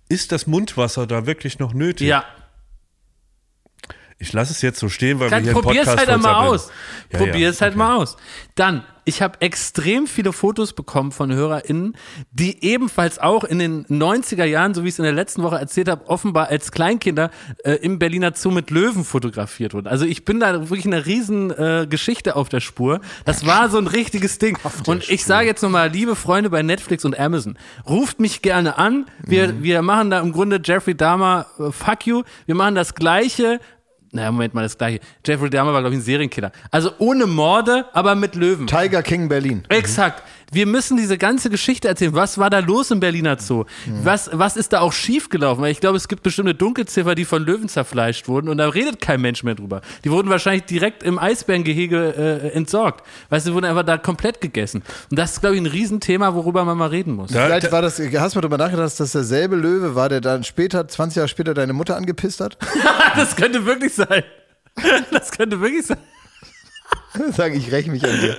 [0.09, 2.07] Ist das Mundwasser da wirklich noch nötig?
[2.07, 2.25] Ja,
[4.17, 6.50] Ich lasse es jetzt so stehen, weil Kann, wir hier einen probier's Podcast halt sabbeln.
[6.50, 6.72] aus.
[7.12, 7.77] Ja, Probier's ja, halt okay.
[7.79, 8.15] mal aus.
[8.55, 11.95] Dann, ich habe extrem viele Fotos bekommen von HörerInnen,
[12.31, 15.57] die ebenfalls auch in den 90er Jahren, so wie ich es in der letzten Woche
[15.57, 17.30] erzählt habe, offenbar als Kleinkinder
[17.65, 19.88] äh, im Berliner Zoo mit Löwen fotografiert wurden.
[19.88, 23.01] Also ich bin da wirklich eine riesen äh, Geschichte auf der Spur.
[23.25, 24.58] Das war so ein richtiges Ding.
[24.88, 29.06] Und ich sage jetzt nochmal, liebe Freunde bei Netflix und Amazon, ruft mich gerne an.
[29.23, 29.62] Wir, Mhm.
[29.63, 32.23] wir machen da im Grunde Jeffrey Dahmer, äh, fuck you.
[32.45, 33.60] Wir machen das Gleiche
[34.15, 35.01] naja, Moment mal, das gleiche.
[35.25, 36.51] Jeffrey Dahmer war, glaube ich, ein Serienkiller.
[36.71, 38.65] Also ohne Morde, aber mit Löwen.
[38.65, 39.63] Tiger King Berlin.
[39.69, 40.23] Exakt.
[40.51, 42.13] Wir müssen diese ganze Geschichte erzählen.
[42.13, 43.65] Was war da los im Berliner Zoo?
[44.03, 45.63] Was, was ist da auch schiefgelaufen?
[45.63, 49.01] Weil ich glaube, es gibt bestimmte Dunkelziffer, die von Löwen zerfleischt wurden und da redet
[49.01, 49.81] kein Mensch mehr drüber.
[50.03, 53.05] Die wurden wahrscheinlich direkt im Eisbärengehege äh, entsorgt.
[53.29, 54.84] Weißt du, die wurden einfach da komplett gegessen.
[55.10, 57.31] Und das ist, glaube ich, ein Riesenthema, worüber man mal reden muss.
[57.31, 60.21] Da- Vielleicht war das, hast du mal drüber nachgedacht, dass das derselbe Löwe war, der
[60.21, 62.58] dann später, 20 Jahre später, deine Mutter angepisst hat?
[63.15, 64.23] das könnte wirklich sein.
[65.12, 65.97] Das könnte wirklich sein.
[67.32, 68.36] Sagen, ich räche mich an dir.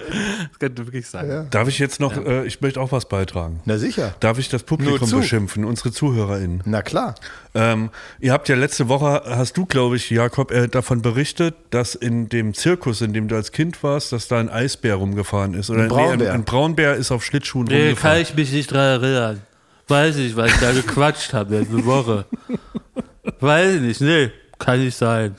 [0.51, 1.49] Das könnte wirklich sein.
[1.51, 3.61] Darf ich jetzt noch, äh, ich möchte auch was beitragen.
[3.65, 4.15] Na sicher.
[4.21, 6.63] Darf ich das Publikum beschimpfen, unsere ZuhörerInnen?
[6.67, 7.15] Na klar.
[7.55, 11.95] Ähm, ihr habt ja letzte Woche, hast du, glaube ich, Jakob, äh, davon berichtet, dass
[11.95, 15.71] in dem Zirkus, in dem du als Kind warst, dass da ein Eisbär rumgefahren ist.
[15.71, 16.17] Oder Ein Braunbär.
[16.19, 18.21] Nee, ein, ein Braunbär ist auf Schlittschuhen Nee, kann rumgefahren.
[18.23, 19.43] ich mich nicht dran erinnern.
[19.89, 22.27] Weiß ich, weil ich da gequatscht habe letzte Woche.
[23.41, 25.37] Weiß ich nicht, nee, kann nicht sein.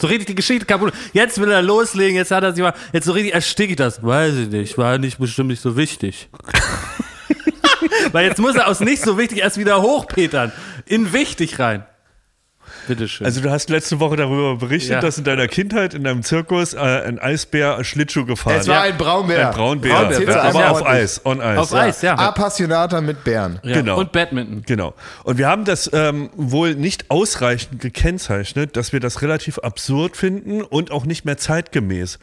[0.00, 0.92] So richtig die Geschichte kaputt.
[1.12, 4.02] Jetzt will er loslegen, jetzt hat er sich mal, jetzt so richtig ersticke ich das.
[4.02, 6.28] Weiß ich nicht, war nicht bestimmt nicht so wichtig.
[8.12, 10.52] weil jetzt muss er aus nicht so wichtig erst wieder hochpetern.
[10.84, 11.84] In wichtig rein.
[12.86, 13.26] Bitteschön.
[13.26, 15.00] Also du hast letzte Woche darüber berichtet, Ja.
[15.00, 18.96] dass in deiner Kindheit in deinem Zirkus äh, ein Eisbär Schlittschuh gefahren Es war ein
[18.96, 19.48] Braunbär.
[19.48, 20.86] Ein Braunbär, Braunbär, ja, einmal aber auf.
[20.86, 21.58] Eis, on Eis.
[21.58, 22.14] Auf Eis, ja.
[22.14, 23.58] Appassionata mit Bären.
[23.62, 23.74] ja.
[23.74, 23.98] genau.
[23.98, 24.62] Und Badminton.
[24.66, 24.94] Genau.
[25.24, 30.62] Und wir haben das ähm, wohl nicht ausreichend gekennzeichnet, dass wir das relativ absurd finden
[30.62, 32.18] und auch nicht mehr zeitgemäß.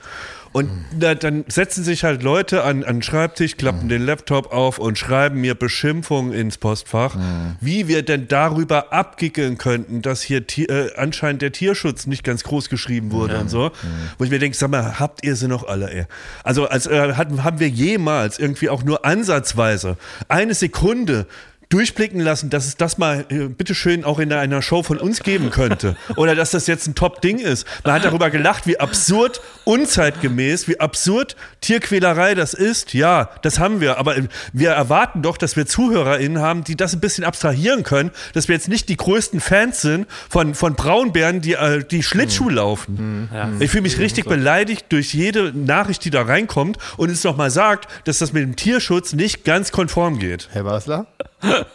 [0.54, 4.78] Und da, dann setzen sich halt Leute an, an den Schreibtisch, klappen den Laptop auf
[4.78, 7.18] und schreiben mir Beschimpfungen ins Postfach,
[7.60, 12.70] wie wir denn darüber abgickeln könnten, dass hier äh, anscheinend der Tierschutz nicht ganz groß
[12.70, 13.72] geschrieben wurde und so.
[14.18, 16.06] Wo ich mir denke, sag mal, habt ihr sie noch alle, ey?
[16.44, 21.26] Also als, äh, hatten, haben wir jemals irgendwie auch nur ansatzweise eine Sekunde
[21.70, 25.50] durchblicken lassen, dass es das mal äh, bitteschön auch in einer Show von uns geben
[25.50, 25.96] könnte.
[26.16, 27.66] Oder dass das jetzt ein Top-Ding ist.
[27.84, 32.94] Man hat darüber gelacht, wie absurd unzeitgemäß, wie absurd Tierquälerei das ist.
[32.94, 33.98] Ja, das haben wir.
[33.98, 38.12] Aber äh, wir erwarten doch, dass wir ZuhörerInnen haben, die das ein bisschen abstrahieren können,
[38.34, 42.50] dass wir jetzt nicht die größten Fans sind von, von Braunbären, die, äh, die Schlittschuh
[42.50, 43.30] laufen.
[43.34, 43.50] Ja.
[43.60, 47.88] Ich fühle mich richtig beleidigt durch jede Nachricht, die da reinkommt und es nochmal sagt,
[48.06, 50.50] dass das mit dem Tierschutz nicht ganz konform geht.
[50.52, 51.08] Herr Basler,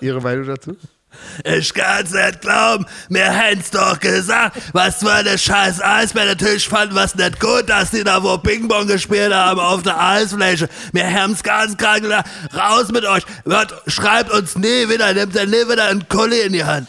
[0.00, 0.76] Ihre Meinung dazu?
[1.42, 6.26] Ich kann's nicht glauben, mir hätt's doch gesagt, was für eine scheiß Eisbär.
[6.26, 10.68] Natürlich fanden wir's nicht gut, dass die da wo Ping-Pong gespielt haben auf der Eisfläche.
[10.92, 15.46] Wir haben's ganz krank gesagt, raus mit euch, Hört, schreibt uns nie wieder, nehmt ihr
[15.46, 16.88] nie wieder einen Kuli in die Hand.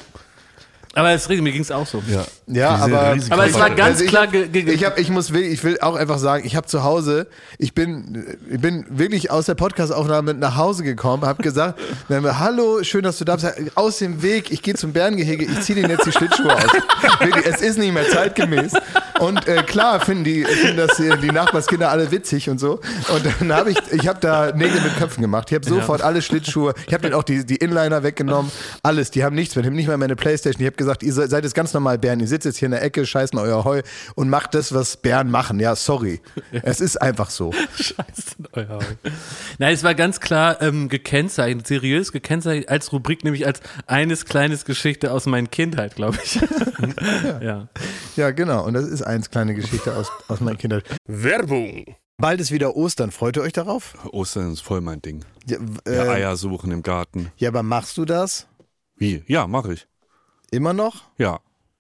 [0.96, 2.04] Aber es, mir ging es auch so.
[2.08, 4.26] Ja, Ja, aber, Aber es war ganz Also ich, klar.
[4.28, 6.84] ge- ge- ich, hab, ich muss will, ich will auch einfach sagen, ich habe zu
[6.84, 7.28] Hause,
[7.60, 12.82] ich bin, ich bin wirklich aus der Podcastaufnahme nach Hause gekommen, habe gesagt, wir hallo,
[12.84, 15.92] schön, dass du da bist, aus dem Weg, ich gehe zum Bärengehege, ich ziehe denen
[15.92, 16.64] jetzt die Schlittschuhe aus.
[17.20, 18.74] wirklich, es ist nicht mehr zeitgemäß.
[19.20, 22.80] Und äh, klar finden die, finden das die Nachbarskinder alle witzig und so.
[23.14, 25.50] Und dann habe ich, ich habe da Nägel mit Köpfen gemacht.
[25.52, 29.12] Ich habe sofort alle Schlittschuhe, ich habe dann auch die, die Inliner weggenommen, alles.
[29.12, 30.62] Die haben nichts mehr, die haben nicht mal meine Playstation.
[30.62, 32.82] Ich habe gesagt, ihr seid jetzt ganz normal Bären, ihr sitzt jetzt hier in der
[32.82, 33.82] Ecke, scheißen euer Heu
[34.16, 35.60] und macht das, was Bären machen.
[35.60, 36.22] Ja, sorry.
[36.52, 37.52] Es ist einfach so.
[37.76, 38.98] Scheiße, euer Auge.
[39.58, 44.66] Nein, es war ganz klar ähm, gekennzeichnet, seriös gekennzeichnet als Rubrik, nämlich als eines kleines
[44.66, 46.36] Geschichte aus meiner Kindheit, glaube ich.
[47.42, 47.68] ja.
[48.16, 48.66] Ja, genau.
[48.66, 50.84] Und das ist eins kleine Geschichte aus, aus meiner Kindheit.
[51.08, 51.96] Werbung.
[52.18, 53.12] Bald ist wieder Ostern.
[53.12, 53.94] Freut ihr euch darauf?
[54.12, 55.24] Ostern ist voll mein Ding.
[55.48, 57.32] Ja, Ja, äh, Eier suchen im Garten.
[57.38, 58.46] ja aber machst du das
[58.98, 59.24] Wie?
[59.28, 59.88] Ja, mache ich.
[60.52, 61.04] immer noch?
[61.18, 61.40] Ja.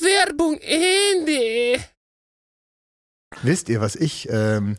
[0.00, 1.82] Werbung Ende.
[3.42, 4.28] Wisst ihr, was ich...
[4.30, 4.76] Ähm,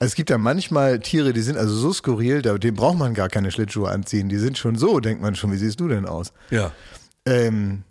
[0.00, 3.14] also es gibt ja manchmal Tiere, die sind also so skurril, da, dem braucht man
[3.14, 4.28] gar keine Schlittschuhe anziehen.
[4.28, 5.52] Die sind schon so, denkt man schon.
[5.52, 6.32] Wie siehst du denn aus?
[6.50, 6.72] Ja.
[7.24, 7.84] Ähm,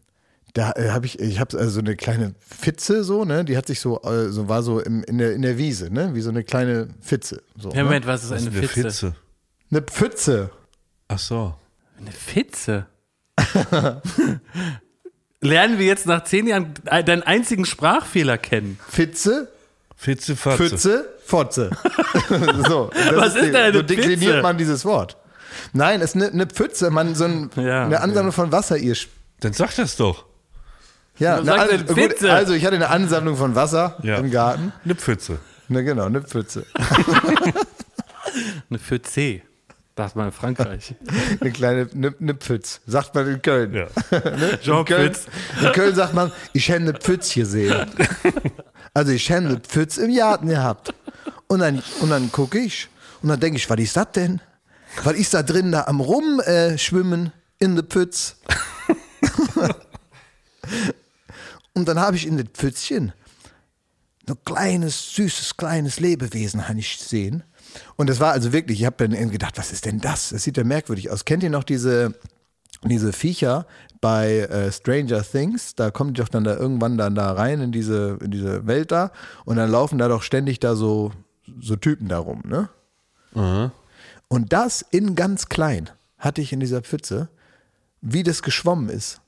[0.54, 3.46] da äh, habe ich, ich habe also so eine kleine Fitze so, ne?
[3.46, 6.14] Die hat sich so, äh, so war so im, in, der, in der Wiese, ne?
[6.14, 7.42] Wie so eine kleine Fitze.
[7.58, 7.84] So, Ja, ne?
[7.86, 8.82] Moment, was ist Das eine ist eine Fitze?
[8.84, 9.16] Fitze.
[9.72, 10.52] Eine Pfütze.
[11.08, 11.56] Ach so.
[11.98, 12.86] Eine Fitze?
[15.44, 18.80] Lernen wir jetzt nach zehn Jahren deinen einzigen Sprachfehler kennen?
[18.90, 19.50] Fitze,
[19.96, 20.58] Fitze, Fatze.
[20.70, 21.70] Pfütze, Fotze.
[22.68, 24.42] so, Was ist denn eine So dekliniert Pfütze?
[24.42, 25.18] man dieses Wort.
[25.74, 28.02] Nein, es ist eine, eine Pfütze, man so ein, Ja, eine.
[28.02, 28.78] Ansammlung von Wasser.
[28.78, 28.96] Ihr
[29.42, 30.26] Dann sag das doch.
[31.20, 32.34] ja, eine sagt An- denn gut, Pfütze?
[32.34, 34.18] also ich hatte eine Ansammlung von Wasser Ja.
[34.18, 34.74] im Garten.
[34.84, 35.38] Eine Pfütze.
[35.70, 36.66] Ne, genau, eine Pfütze.
[38.70, 39.44] Eine für C.
[39.96, 40.96] Sagt man in Frankreich.
[41.40, 43.74] Eine kleine eine, Pfütz, sagt man in Köln.
[43.74, 43.88] Ja.
[44.62, 45.16] Jean in, Köln
[45.62, 47.92] in Köln sagt man, ich hätte eine Pfütz gesehen.
[48.96, 50.94] Also ich hätte eine Pfütz im Garten gehabt.
[51.48, 52.90] Und dann, und dann gucke ich
[53.24, 54.40] und dann denke ich, was ist das denn?
[55.04, 58.36] Was ist da drin da am Rum äh, schwimmen in der Pfütz?
[61.74, 63.14] und dann habe ich in das Pfützchen
[64.30, 67.44] ein kleines, süßes, kleines Lebewesen habe ich gesehen.
[67.96, 70.30] Und das war also wirklich, ich habe dann gedacht, was ist denn das?
[70.30, 71.26] Das sieht ja merkwürdig aus.
[71.26, 72.14] Kennt ihr noch diese,
[72.84, 73.66] diese Viecher
[74.02, 75.76] bei äh, Stranger Things?
[75.76, 78.92] Da kommen die doch dann da irgendwann dann da rein in diese, in diese Welt
[78.92, 79.12] da
[79.46, 81.12] und dann laufen da doch ständig da so,
[81.60, 82.70] so Typen da rum, ne?
[84.28, 87.30] Und das in ganz klein hatte ich in dieser Pfütze,
[88.02, 89.22] wie das geschwommen ist.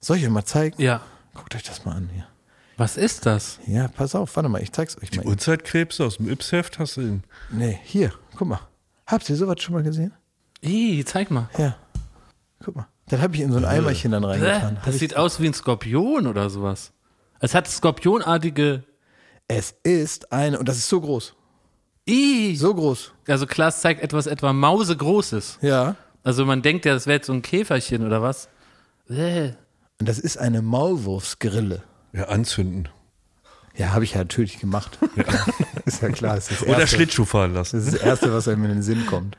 [0.00, 0.80] Soll ich euch mal zeigen?
[0.80, 1.02] Ja.
[1.34, 2.26] Guckt euch das mal an hier.
[2.80, 3.58] Was ist das?
[3.66, 5.26] Ja, pass auf, warte mal, ich zeig's euch mal.
[5.26, 7.24] Uhrzeitkrebs aus dem Yps-Heft hast du ihn.
[7.50, 8.60] Nee, hier, guck mal.
[9.06, 10.14] Habt ihr sowas schon mal gesehen?
[10.62, 11.50] Ih, zeig mal.
[11.58, 11.76] Ja.
[12.64, 12.86] Guck mal.
[13.08, 14.78] Das habe ich in so ein Eimerchen dann reingetan.
[14.78, 16.92] Hab Das ich, sieht aus wie ein Skorpion oder sowas.
[17.38, 18.84] Es hat skorpionartige.
[19.46, 21.34] es ist eine, und das ist so groß.
[22.08, 22.56] Ih.
[22.56, 23.12] So groß.
[23.28, 25.58] Also Klaas zeigt etwas etwa Mausegroßes.
[25.60, 25.96] Ja.
[26.22, 28.48] Also man denkt ja, das wäre jetzt so ein Käferchen oder was.
[29.10, 29.50] Äh.
[29.98, 31.82] Und das ist eine Maulwurfsgrille.
[32.12, 32.88] Ja, anzünden.
[33.76, 34.98] Ja, habe ich ja natürlich gemacht.
[35.84, 36.36] ist ja klar.
[36.36, 36.96] Ist das Oder Erste.
[36.96, 37.76] Schlittschuh fahren lassen.
[37.76, 39.36] Das ist das Erste, was einem in den Sinn kommt.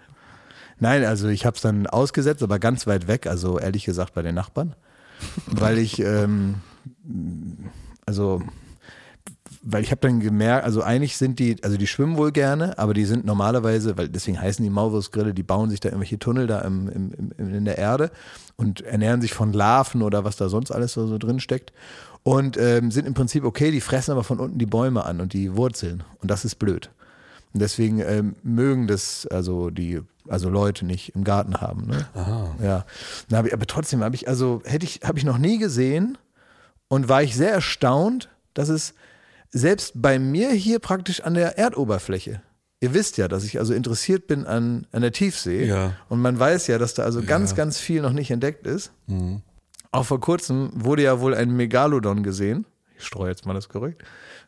[0.79, 4.23] Nein, also ich habe es dann ausgesetzt, aber ganz weit weg, also ehrlich gesagt bei
[4.23, 4.73] den Nachbarn.
[5.45, 6.55] Weil ich, ähm,
[8.07, 8.41] also,
[9.61, 12.95] weil ich habe dann gemerkt, also eigentlich sind die, also die schwimmen wohl gerne, aber
[12.95, 16.61] die sind normalerweise, weil deswegen heißen die Maulwurfsgrille, die bauen sich da irgendwelche Tunnel da
[16.61, 18.09] im, im, im, in der Erde
[18.55, 21.73] und ernähren sich von Larven oder was da sonst alles so, so drin steckt.
[22.23, 25.33] Und ähm, sind im Prinzip okay, die fressen aber von unten die Bäume an und
[25.33, 26.03] die Wurzeln.
[26.19, 26.91] Und das ist blöd.
[27.53, 31.87] Und deswegen ähm, mögen das also die also Leute nicht im Garten haben.
[31.87, 32.07] Ne?
[32.63, 32.85] Ja.
[33.27, 36.17] Dann hab ich, aber trotzdem habe ich also hätte ich habe ich noch nie gesehen
[36.87, 38.93] und war ich sehr erstaunt, dass es
[39.49, 42.41] selbst bei mir hier praktisch an der Erdoberfläche.
[42.79, 45.65] Ihr wisst ja, dass ich also interessiert bin an, an der Tiefsee.
[45.65, 45.93] Ja.
[46.09, 48.91] Und man weiß ja, dass da also ganz, ganz viel noch nicht entdeckt ist.
[49.91, 52.65] Auch vor kurzem wurde ja wohl ein Megalodon gesehen.
[52.97, 53.97] Ich streue jetzt mal das Gerücht.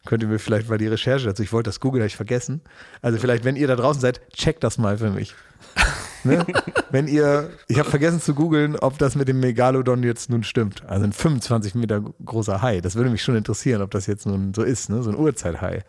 [0.05, 2.61] Könnt ihr mir vielleicht mal die Recherche dazu, ich wollte das googeln, habe vergessen.
[3.01, 5.33] Also vielleicht, wenn ihr da draußen seid, checkt das mal für mich.
[6.23, 6.45] ne?
[6.91, 10.83] Wenn ihr, ich habe vergessen zu googeln, ob das mit dem Megalodon jetzt nun stimmt.
[10.87, 12.81] Also ein 25 Meter großer Hai.
[12.81, 15.03] Das würde mich schon interessieren, ob das jetzt nun so ist, ne?
[15.03, 15.83] so ein Urzeithai.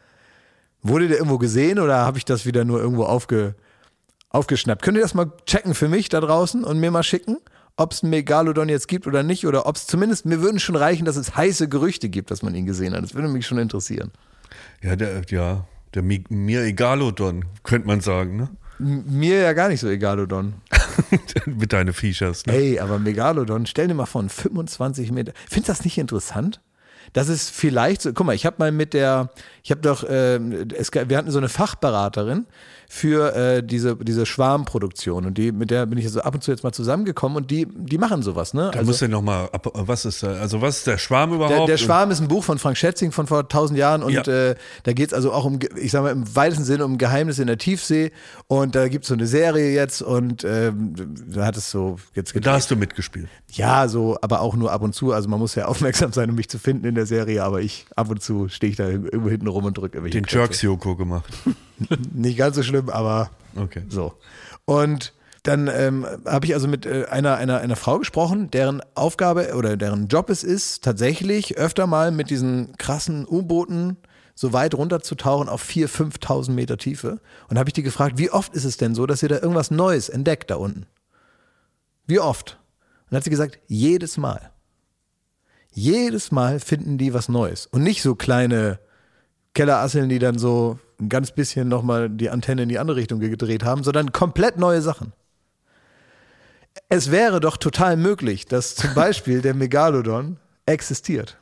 [0.83, 3.55] Wurde der irgendwo gesehen oder habe ich das wieder nur irgendwo aufge,
[4.31, 4.83] aufgeschnappt?
[4.83, 7.39] Könnt ihr das mal checken für mich da draußen und mir mal schicken,
[7.77, 9.47] ob es einen Megalodon jetzt gibt oder nicht?
[9.47, 12.55] Oder ob es zumindest, mir würden schon reichen, dass es heiße Gerüchte gibt, dass man
[12.55, 13.03] ihn gesehen hat.
[13.03, 14.11] Das würde mich schon interessieren.
[14.83, 18.49] Ja, der, ja, der Mi- mir egalodon, könnte man sagen, ne?
[18.79, 20.55] Mir ja gar nicht so Egalodon.
[21.47, 22.55] Mit deinen Features, ne?
[22.55, 25.33] Ey, aber Megalodon, stell dir mal vor, ein 25 Meter.
[25.49, 26.61] Findest du das nicht interessant?
[27.13, 29.31] Das ist vielleicht so, guck mal, ich habe mal mit der,
[29.63, 32.47] ich habe doch, ähm, es, wir hatten so eine Fachberaterin
[32.89, 36.51] für äh, diese, diese Schwarmproduktion und die, mit der bin ich also ab und zu
[36.51, 38.71] jetzt mal zusammengekommen und die, die machen sowas, ne?
[38.73, 41.57] Da muss ja noch mal, ab- was ist da, also was ist der Schwarm überhaupt?
[41.59, 44.23] Der, der Schwarm ist ein Buch von Frank Schätzing von vor tausend Jahren und Ja.
[44.23, 47.41] äh, da geht es also auch um, ich sag mal, im weitesten Sinne um Geheimnisse
[47.43, 48.13] in der Tiefsee
[48.47, 50.95] und da gibt es so eine Serie jetzt und ähm,
[51.29, 53.29] da hat es so jetzt Und da hast du mitgespielt.
[53.53, 55.13] ja, so, aber auch nur ab und zu.
[55.13, 57.87] Also man muss ja aufmerksam sein, um mich zu finden in der Serie, aber ich
[57.97, 60.29] ab und zu stehe ich da irgendwo hinten rum und drücke irgendwelche Den.
[60.29, 61.25] Jerks-Joko gemacht.
[62.13, 63.83] Nicht ganz so schlimm, aber Okay.
[63.89, 64.15] so.
[64.65, 69.55] Und dann ähm, habe ich also mit äh, einer, einer, einer Frau gesprochen, deren Aufgabe
[69.55, 73.99] oder deren Job es ist, tatsächlich öfter mal mit diesen krassen U-Booten
[74.35, 77.21] so weit runterzutauchen auf 4.000, 5.000 Meter Tiefe.
[77.49, 79.71] Und habe ich die gefragt, wie oft ist es denn so, dass ihr da irgendwas
[79.71, 80.87] Neues entdeckt da unten?
[82.07, 82.59] Wie oft?
[83.05, 84.51] Und dann hat sie gesagt, jedes Mal.
[85.75, 87.67] Jedes Mal finden die was Neues.
[87.67, 88.79] Und nicht so kleine
[89.55, 93.65] Kellerasseln, die dann so ein ganz bisschen nochmal die Antenne in die andere Richtung gedreht
[93.65, 95.13] haben, sondern komplett neue Sachen.
[96.89, 101.39] Es wäre doch total möglich, dass zum Beispiel der Megalodon existiert.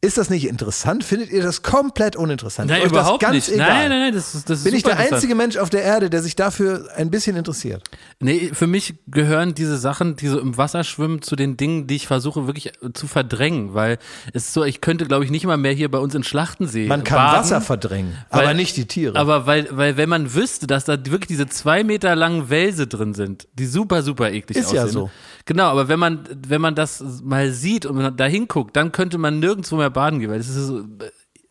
[0.00, 1.02] Ist das nicht interessant?
[1.02, 2.70] Findet ihr das komplett uninteressant?
[2.70, 3.48] Nein, Ist euch das überhaupt ganz nicht.
[3.48, 3.68] Egal?
[3.68, 6.08] Nein, nein, nein, das ist, das ist Bin ich der einzige Mensch auf der Erde,
[6.08, 7.82] der sich dafür ein bisschen interessiert?
[8.20, 11.96] Nee, für mich gehören diese Sachen, die so im Wasser schwimmen, zu den Dingen, die
[11.96, 13.98] ich versuche wirklich äh, zu verdrängen, weil
[14.32, 16.86] es ist so, ich könnte, glaube ich, nicht mal mehr hier bei uns in Schlachtensee
[16.86, 19.18] Man kann baden, Wasser verdrängen, weil- aber nicht die Tiere.
[19.18, 23.14] Aber weil, weil wenn man wüsste, dass da wirklich diese zwei Meter langen Wälse drin
[23.14, 24.92] sind, die super, super eklig Ist ja aussehen.
[24.92, 25.10] so.
[25.48, 29.16] Genau, aber wenn man, wenn man das mal sieht und man da hinguckt, dann könnte
[29.16, 30.84] man nirgendwo mehr baden gehen, weil das ist so,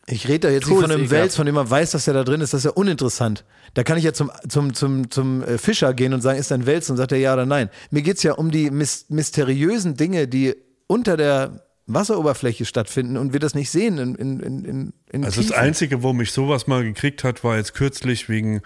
[0.06, 1.10] Ich rede da jetzt nicht von einem.
[1.10, 2.54] Wels, von dem man weiß, dass der da drin ist.
[2.54, 3.44] Das ist ja uninteressant.
[3.74, 6.56] Da kann ich ja zum, zum, zum, zum äh, Fischer gehen und sagen, ist da
[6.56, 6.88] ein Wels?
[6.92, 7.72] Und sagt er ja oder nein.
[7.90, 10.54] Mir geht's ja um die mys mysteriösen Dinge, die
[10.86, 15.48] unter der Wasseroberfläche stattfinden und wir das nicht sehen in, in, in, in, Also das
[15.48, 15.60] Tiefen.
[15.60, 18.62] Einzige, wo mich sowas mal gekriegt hat, war jetzt kürzlich wegen,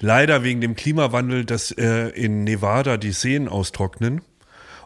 [0.00, 4.20] leider wegen dem Klimawandel, dass äh, in Nevada die Seen austrocknen.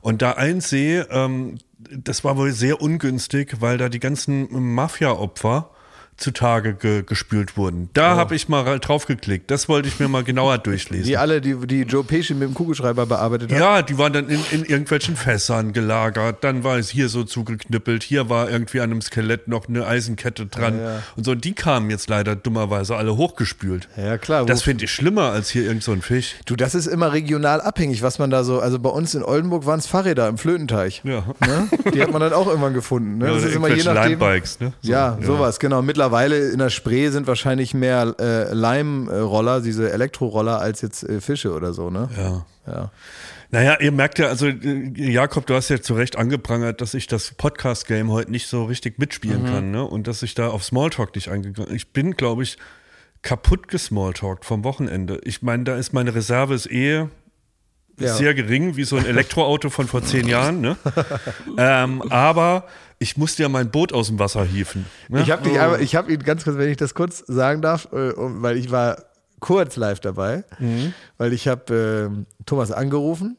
[0.00, 5.70] Und da ein See, ähm, das war wohl sehr ungünstig, weil da die ganzen Mafia-Opfer
[6.18, 7.88] zutage ge gespült wurden.
[7.94, 9.50] Da habe ich mal ra- drauf geklickt.
[9.50, 11.06] Das wollte ich mir mal genauer durchlesen.
[11.06, 13.58] Die alle, die, die Joe Pesci mit dem Kugelschreiber bearbeitet hat.
[13.58, 16.42] Ja, die waren dann in, in irgendwelchen Fässern gelagert.
[16.42, 18.02] Dann war es hier so zugeknüppelt.
[18.02, 20.78] Hier war irgendwie an einem Skelett noch eine Eisenkette dran.
[20.78, 21.02] Ja, ja.
[21.16, 23.88] Und so, die kamen jetzt leider dummerweise alle hochgespült.
[23.96, 24.44] Ja, klar.
[24.44, 26.34] Das finde ich schlimmer als hier irgend so ein Fisch.
[26.46, 29.66] Du, das ist immer regional abhängig, was man da so, also bei uns in Oldenburg
[29.66, 31.02] waren es Fahrräder im Flötenteich.
[31.04, 31.24] Ja.
[31.46, 31.68] Ne?
[31.94, 33.18] Die hat man dann auch irgendwann gefunden.
[33.18, 33.28] Ne?
[33.28, 34.18] Ja, das ist immer je nachdem.
[34.18, 34.72] Limebikes, ne?
[34.82, 35.80] So, ja, sowas, genau.
[35.80, 36.07] Mittlerweile
[36.52, 41.72] in der Spree sind wahrscheinlich mehr äh, Leimroller, diese Elektroroller, als jetzt äh, Fische oder
[41.72, 42.08] so, ne?
[42.16, 42.46] Ja.
[42.66, 42.90] Ja.
[43.50, 47.06] Naja, ihr merkt ja, also äh, Jakob, du hast ja zu Recht angeprangert, dass ich
[47.06, 49.84] das Podcast-Game heute nicht so richtig mitspielen kann, ne?
[49.84, 52.58] Und dass ich da auf Smalltalk nicht eingegangen Ich bin, glaube ich,
[53.22, 55.20] kaputt gesmalltalkt vom Wochenende.
[55.24, 57.06] Ich meine, da ist meine Reserve ist eh
[57.98, 58.14] Ja.
[58.14, 60.76] sehr gering, wie so ein Elektroauto von vor zehn Jahren, ne?
[61.58, 62.64] ähm, aber
[62.98, 64.86] ich musste ja mein Boot aus dem Wasser hieven.
[65.08, 65.22] Ne?
[65.22, 68.56] Ich habe ich habe ihn ganz kurz, wenn ich das kurz sagen darf, äh, weil
[68.56, 69.04] ich war
[69.40, 70.44] kurz live dabei,
[71.16, 73.38] weil ich habe ähm, Thomas angerufen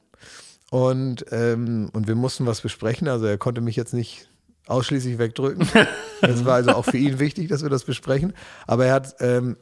[0.72, 3.08] und, ähm, und wir mussten was besprechen.
[3.08, 4.30] Also er konnte mich jetzt nicht
[4.68, 5.68] ausschließlich wegdrücken.
[6.22, 8.34] Es war also auch für ihn wichtig, dass wir das besprechen.
[8.68, 9.56] Aber er hat, ähm,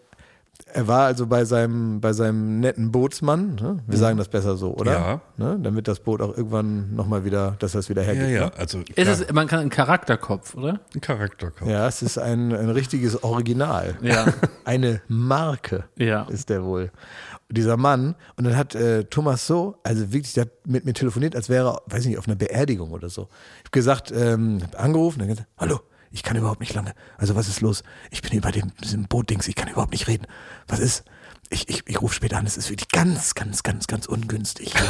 [0.74, 3.56] er war also bei seinem, bei seinem netten Bootsmann.
[3.56, 3.80] Ne?
[3.88, 4.92] Wir sagen das besser so, oder?
[4.92, 5.22] Ja.
[5.38, 5.60] Ne?
[5.62, 8.30] Damit das Boot auch irgendwann nochmal wieder, dass er es wieder ja, hergibt.
[8.32, 8.52] ja, Ne?
[8.58, 10.80] also ist es, man kann einen Charakterkopf, oder?
[10.94, 11.52] ein Charakter.
[11.66, 13.96] Ja, es ist ein, ein richtiges Original.
[14.02, 14.26] Ja.
[14.66, 16.24] Eine Marke Ja.
[16.30, 16.92] ist der wohl.
[17.50, 18.16] Dieser Mann.
[18.36, 21.70] Und dann hat äh, Thomas so, also wirklich, der hat mit mir telefoniert, als wäre
[21.70, 23.30] er, weiß ich nicht, auf einer Beerdigung oder so.
[23.60, 25.80] Ich habe gesagt, ähm, hab angerufen, dann gesagt, hallo,
[26.18, 26.96] ich kann überhaupt nicht lange.
[27.18, 27.84] Also was ist los?
[28.10, 30.26] Ich bin hier bei dem, diesem Bootdings, ich kann überhaupt nicht reden.
[30.68, 31.04] Was ist?
[31.52, 34.74] Ich, ich, ich rufe später an, es ist wirklich ganz, ganz, ganz, ganz ungünstig.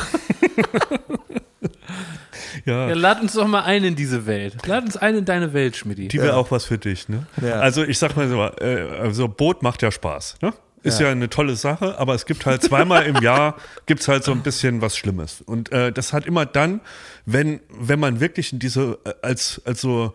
[2.66, 2.90] Ja.
[2.90, 4.66] Ja, lad uns doch mal ein in diese Welt.
[4.68, 6.10] Lad uns ein in deine Welt, Schmidti.
[6.10, 7.26] Die wäre auch was für dich, ne?
[7.42, 7.60] Ja.
[7.60, 10.54] Also ich sag mal so, äh, also Boot macht ja Spaß, ne?
[10.84, 11.10] Ist ja.
[11.10, 14.82] eine tolle Sache, aber es gibt halt zweimal im Jahr gibt's halt so ein bisschen
[14.82, 15.42] was Schlimmes.
[15.42, 16.82] Und äh, das hat immer dann,
[17.26, 20.14] wenn, wenn man wirklich in diese, äh, als, als so,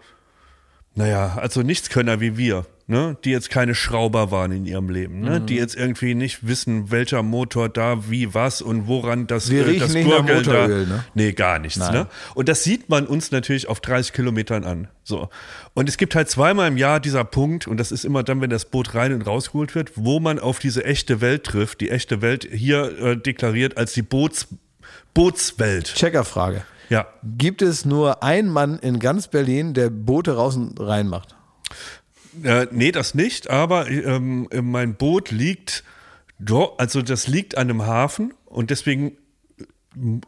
[0.95, 5.41] naja, also Nichtskönner wie wir, ne, die jetzt keine Schrauber waren in ihrem Leben, ne,
[5.41, 9.79] die jetzt irgendwie nicht wissen, welcher Motor da wie was und woran das, Wir äh,
[9.79, 11.05] das nicht nach Gurgel Motoröl, da, ne?
[11.15, 11.95] Nee, gar nichts, Nein.
[11.95, 12.07] ne?
[12.35, 14.89] Und das sieht man uns natürlich auf 30 Kilometern an.
[15.03, 15.31] So.
[15.75, 18.51] Und es gibt halt zweimal im Jahr dieser Punkt, und das ist immer dann, wenn
[18.51, 21.81] das Boot rein und rausgeholt wird, wo man auf diese echte Welt trifft.
[21.81, 24.49] Die echte Welt hier äh, deklariert als die Boots,
[25.15, 25.95] Bootswelt.
[25.95, 26.65] Checkerfrage.
[26.93, 27.07] Ja.
[27.39, 31.35] Gibt es nur einen Mann in ganz Berlin, der Boote raus und rein macht?
[32.45, 35.85] Äh, nee, das nicht, aber ähm, mein Boot liegt
[36.39, 39.17] dort, also das liegt an einem Hafen und deswegen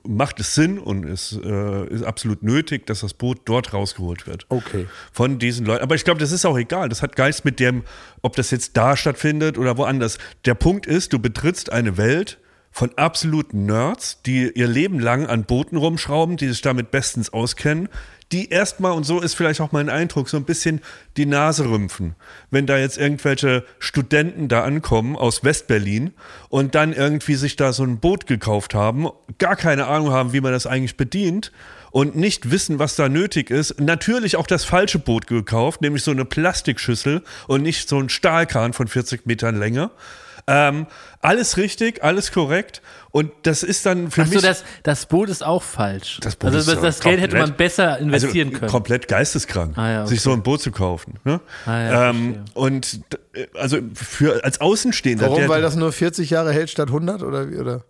[0.08, 4.46] macht es Sinn und es äh, ist absolut nötig, dass das Boot dort rausgeholt wird.
[4.48, 4.86] Okay.
[5.12, 5.82] Von diesen Leuten.
[5.82, 6.88] Aber ich glaube, das ist auch egal.
[6.88, 7.82] Das hat nichts mit dem,
[8.22, 10.16] ob das jetzt da stattfindet oder woanders.
[10.46, 12.38] Der Punkt ist, du betrittst eine Welt
[12.74, 17.88] von absoluten Nerds, die ihr Leben lang an Booten rumschrauben, die sich damit bestens auskennen,
[18.32, 20.80] die erstmal, und so ist vielleicht auch mein Eindruck, so ein bisschen
[21.16, 22.16] die Nase rümpfen.
[22.50, 26.14] Wenn da jetzt irgendwelche Studenten da ankommen aus Westberlin
[26.48, 29.08] und dann irgendwie sich da so ein Boot gekauft haben,
[29.38, 31.52] gar keine Ahnung haben, wie man das eigentlich bedient
[31.92, 36.10] und nicht wissen, was da nötig ist, natürlich auch das falsche Boot gekauft, nämlich so
[36.10, 39.92] eine Plastikschüssel und nicht so ein Stahlkahn von 40 Metern Länge.
[40.46, 40.86] Ähm,
[41.22, 42.82] alles richtig, alles korrekt.
[43.10, 44.42] Und das ist dann für Achso, mich.
[44.42, 46.18] das, das Boot ist auch falsch.
[46.22, 48.70] Das Boot also ist das, das Geld hätte man besser investieren also, können.
[48.70, 50.10] Komplett geisteskrank, Ah, ja, okay.
[50.10, 51.14] sich so ein Boot zu kaufen.
[51.24, 51.40] Ne?
[51.64, 55.38] Ah, ja, ähm, und d- also für als Außenstehender, Warum?
[55.38, 57.56] der, Weil das nur 40 Jahre hält statt 100 oder wie?
[57.56, 57.84] Oder?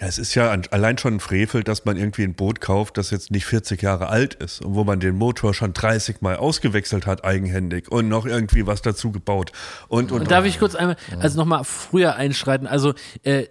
[0.00, 3.10] Ja, es ist ja allein schon ein Frevel, dass man irgendwie ein Boot kauft, das
[3.10, 7.04] jetzt nicht 40 Jahre alt ist und wo man den Motor schon 30 Mal ausgewechselt
[7.04, 9.50] hat, eigenhändig und noch irgendwie was dazu gebaut.
[9.88, 12.68] Und, und, Und darf ich kurz einmal, also nochmal früher einschreiten?
[12.68, 13.46] Also, äh,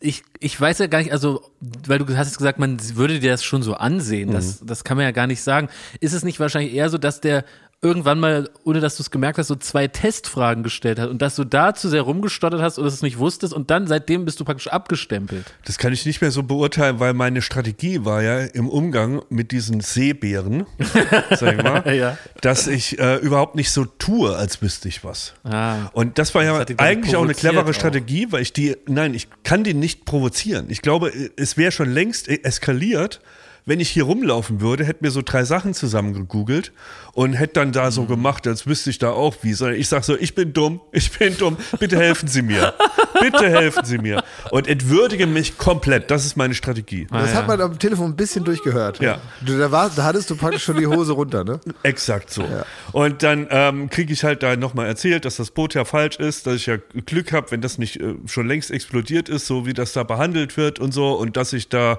[0.00, 1.48] ich, ich weiß ja gar nicht, also,
[1.86, 4.32] weil du hast jetzt gesagt, man würde dir das schon so ansehen.
[4.32, 5.68] Das, das kann man ja gar nicht sagen.
[6.00, 7.44] Ist es nicht wahrscheinlich eher so, dass der
[7.84, 11.36] irgendwann mal, ohne dass du es gemerkt hast, so zwei Testfragen gestellt hat und dass
[11.36, 14.44] du da zu sehr rumgestottert hast oder es nicht wusstest und dann seitdem bist du
[14.44, 15.44] praktisch abgestempelt.
[15.66, 19.52] Das kann ich nicht mehr so beurteilen, weil meine Strategie war ja im Umgang mit
[19.52, 20.64] diesen Seebären,
[21.30, 22.16] sag ich mal, Ja.
[22.40, 25.34] dass ich äh, überhaupt nicht so tue, als wüsste ich was.
[25.44, 25.90] Ah.
[25.92, 27.74] Und das war ja dich dann eigentlich auch eine clevere auch.
[27.74, 30.66] Strategie, weil ich die, nein, ich kann die nicht provozieren.
[30.70, 33.20] Ich glaube, es wäre schon längst e- eskaliert,
[33.66, 36.72] wenn ich hier rumlaufen würde, hätte mir so drei Sachen zusammengegoogelt
[37.12, 38.08] und hätte dann da so Mhm.
[38.08, 39.54] gemacht, als wüsste ich da auch wie.
[39.54, 42.74] Sondern ich sage so, ich bin dumm, ich bin dumm, bitte helfen Sie mir.
[43.20, 44.22] Bitte helfen Sie mir.
[44.50, 46.10] Und entwürdige mich komplett.
[46.10, 47.06] Das ist meine Strategie.
[47.10, 47.38] Das ja.
[47.38, 49.00] hat man am Telefon ein bisschen durchgehört.
[49.00, 49.18] Ja.
[49.40, 51.60] Du, da, war, da hattest du praktisch schon die Hose runter, ne?
[51.82, 52.44] Exakt so.
[52.92, 56.46] Und dann ähm, kriege ich halt da nochmal erzählt, dass das Boot ja falsch ist,
[56.46, 59.72] dass ich ja Glück habe, wenn das nicht äh, schon längst explodiert ist, so wie
[59.72, 61.98] das da behandelt wird und so und dass ich da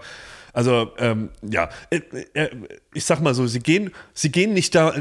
[0.56, 2.00] also ähm, ja, äh,
[2.34, 2.50] äh,
[2.94, 4.96] ich sag mal so, sie gehen, sie gehen nicht da,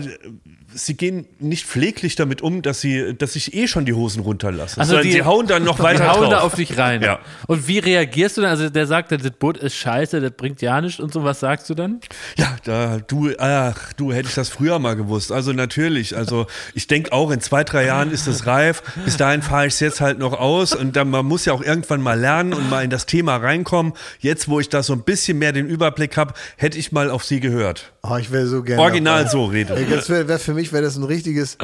[0.74, 4.80] sie gehen nicht pfleglich damit um, dass sie, dass ich eh schon die Hosen runterlasse.
[4.80, 6.30] Also die- sie hauen dann noch Die weiter hauen drauf.
[6.30, 7.02] da auf dich rein.
[7.02, 7.18] Ja.
[7.46, 8.50] Und wie reagierst du dann?
[8.50, 11.24] Also der sagt, das Boot ist scheiße, das bringt ja nichts und so.
[11.24, 12.00] Was sagst du dann?
[12.36, 15.32] Ja, da du, ach, du hätte ich das früher mal gewusst.
[15.32, 18.82] Also natürlich, also ich denke auch, in zwei, drei Jahren ist es reif.
[19.04, 21.62] Bis dahin fahre ich es jetzt halt noch aus und dann man muss ja auch
[21.62, 23.92] irgendwann mal lernen und mal in das Thema reinkommen.
[24.20, 27.24] Jetzt, wo ich da so ein bisschen mehr den Überblick habe, hätte ich mal auf
[27.24, 27.92] sie gehört.
[28.02, 28.82] Oh, ich wäre so gerne.
[28.82, 29.30] Original dabei.
[29.30, 29.76] so reden.
[29.76, 31.58] Ey, Das wäre wär für mich wäre das ein richtiges.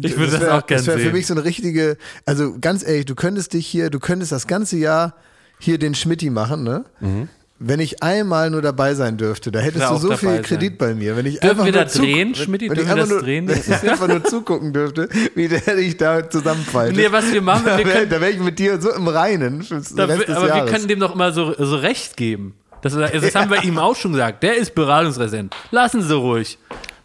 [0.00, 1.12] Ich würde das wär- auch gern Das wäre für sehen.
[1.12, 1.96] mich so eine richtige.
[2.26, 5.14] Also ganz ehrlich, du könntest dich hier, du könntest das ganze Jahr
[5.58, 6.84] hier den Schmitti machen, ne?
[7.00, 7.28] Mhm.
[7.62, 10.42] Wenn ich einmal nur dabei sein dürfte, da hättest du so viel sein.
[10.42, 11.14] Kredit bei mir.
[11.14, 12.70] Wenn ich Dürfen einfach wir da drehen, Schmidti?
[12.70, 15.98] wenn ich einfach das nur, drehen Wenn ich einfach nur zugucken dürfte, wie der dich
[15.98, 16.96] da zusammenfaltet.
[16.96, 19.62] Nee, was wir machen, da wir wäre wär ich mit dir so im Reinen
[19.94, 20.16] Da, aber
[20.54, 22.54] wir können dem doch immer so, so recht geben.
[22.80, 24.42] Das, das haben wir ihm auch schon gesagt.
[24.42, 25.54] Der ist beratungsresistent.
[25.70, 26.56] Lassen Sie ruhig.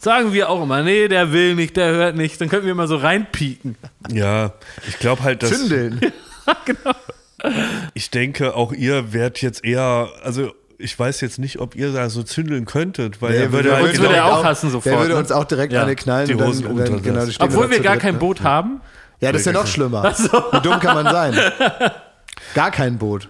[0.06, 2.40] Sagen wir auch immer, nee, der will nicht, der hört nicht.
[2.40, 3.76] Dann könnten wir immer so reinpieken.
[4.12, 4.54] Ja,
[4.88, 6.00] ich glaube halt, dass Zündeln.
[7.96, 12.12] ich denke, auch ihr werdet jetzt eher, also ich weiß jetzt nicht, ob ihr da
[12.12, 14.94] so zündeln könntet, weil Der er würde halt Uns genau, würde er auch hassen sofort,
[14.94, 15.20] Der würde ne?
[15.20, 17.72] uns auch direkt Ja, eine knallen die und dann, Hosen und dann genau, die Obwohl
[17.72, 18.20] wir gar dritt, kein ne?
[18.20, 18.82] Boot haben.
[19.22, 20.04] Ja, das ist ja noch schlimmer.
[20.04, 21.34] Wie dumm kann man sein?
[22.54, 23.28] Gar kein Boot.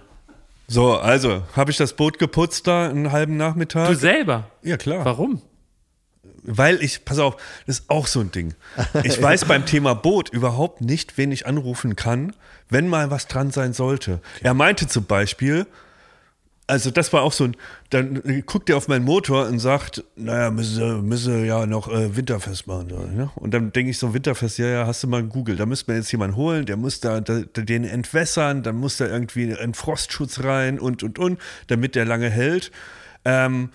[0.68, 3.88] So, also, habe ich das Boot geputzt da einen halben Nachmittag?
[3.88, 4.50] Du selber.
[4.62, 5.06] ja, klar.
[5.06, 5.40] Warum?
[6.46, 7.36] Weil ich, pass auf,
[7.66, 8.54] das ist auch so ein Ding.
[9.02, 12.32] Ich weiß beim Thema Boot überhaupt nicht, wen ich anrufen kann,
[12.68, 14.20] wenn mal was dran sein sollte.
[14.42, 15.66] Er meinte zum Beispiel,
[16.68, 17.56] also das war auch so ein,
[17.90, 22.66] dann guckt er auf meinen Motor und sagt, naja, müsse, müsse ja noch äh, Winterfest
[22.66, 22.88] machen.
[22.90, 23.30] So, ne?
[23.36, 26.00] Und dann denke ich so, Winterfest, ja, ja, hast du mal Google, da müsste man
[26.00, 30.42] jetzt jemanden holen, der muss da, da den entwässern, dann muss da irgendwie ein Frostschutz
[30.42, 32.72] rein und, und, und, damit der lange hält.
[33.24, 33.70] Ähm,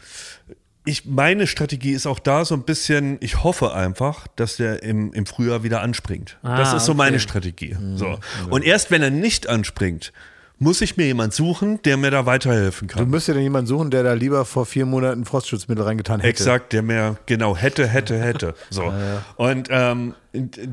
[0.86, 5.14] ich, meine Strategie ist auch da so ein bisschen, ich hoffe einfach, dass der im,
[5.14, 6.38] im Frühjahr wieder anspringt.
[6.42, 6.98] das Ah, ist so okay.
[6.98, 7.78] meine Strategie.
[7.96, 8.18] So.
[8.50, 10.12] Und erst wenn er nicht anspringt,
[10.62, 13.10] muss ich mir jemand suchen, der mir da weiterhelfen Du kann.
[13.10, 16.30] müsstest ja jemanden suchen, der da lieber vor vier Monaten Frostschutzmittel reingetan hätte.
[16.30, 18.54] Exakt, der mir genau hätte, hätte, hätte.
[18.70, 18.94] So.
[19.38, 20.14] Und ähm,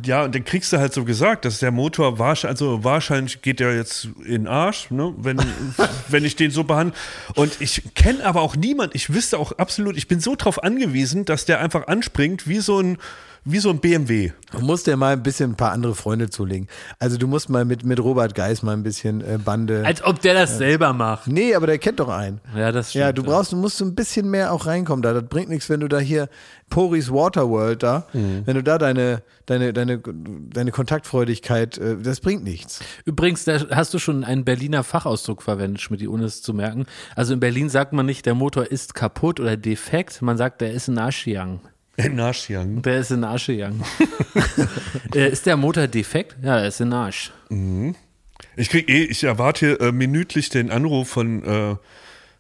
[0.05, 3.61] ja, und dann kriegst du halt so gesagt, dass der Motor wahrscheinlich, also wahrscheinlich geht
[3.61, 5.39] der jetzt in den Arsch, ne, wenn,
[6.09, 6.95] wenn ich den so behandle.
[7.35, 11.25] Und ich kenne aber auch niemand, ich wüsste auch absolut, ich bin so drauf angewiesen,
[11.25, 12.99] dass der einfach anspringt wie so ein,
[13.51, 14.33] wie so ein BMW.
[14.53, 16.69] Du musst dir mal ein bisschen ein paar andere Freunde zulegen.
[16.99, 19.83] Also du musst mal mit, mit Robert Geis mal ein bisschen äh, Bande.
[19.87, 21.27] Als ob der das selber macht.
[21.29, 22.41] nee, aber der kennt doch einen.
[22.57, 23.01] Ja, das stimmt.
[23.01, 25.13] Ja, du brauchst, du musst so ein bisschen mehr auch reinkommen da.
[25.13, 26.29] Das bringt nichts, wenn du da hier
[26.71, 28.43] Poris Waterworld da, Mhm.
[28.45, 32.81] wenn du da deine, deine, deine, deine Kontaktfreudigkeit, äh, das bringt nichts.
[33.05, 36.85] Übrigens, da hast du schon einen Berliner Fachausdruck verwendet, Schmidt, ohne es zu merken.
[37.17, 40.73] Also in Berlin sagt man nicht, der Motor ist kaputt oder defekt, man sagt, der
[40.73, 41.61] ist ein Aschiang.
[41.99, 42.81] In Arschjang.
[42.83, 43.83] Der ist ein Aschiang.
[45.15, 46.37] äh, ist der Motor defekt?
[46.43, 47.33] Ja, er ist ein Arsch.
[48.57, 51.77] Ich krieg eh, ich erwarte äh, minütlich den Anruf von, äh,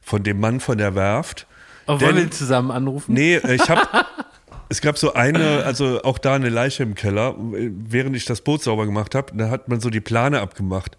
[0.00, 1.48] von dem Mann von der Werft.
[1.88, 3.14] Oh, wollen wir ihn zusammen anrufen?
[3.14, 3.82] Nee, äh, ich habe.
[4.68, 8.62] es gab so eine, also auch da eine Leiche im Keller, während ich das Boot
[8.62, 9.32] sauber gemacht habe.
[9.36, 10.96] Da hat man so die Plane abgemacht.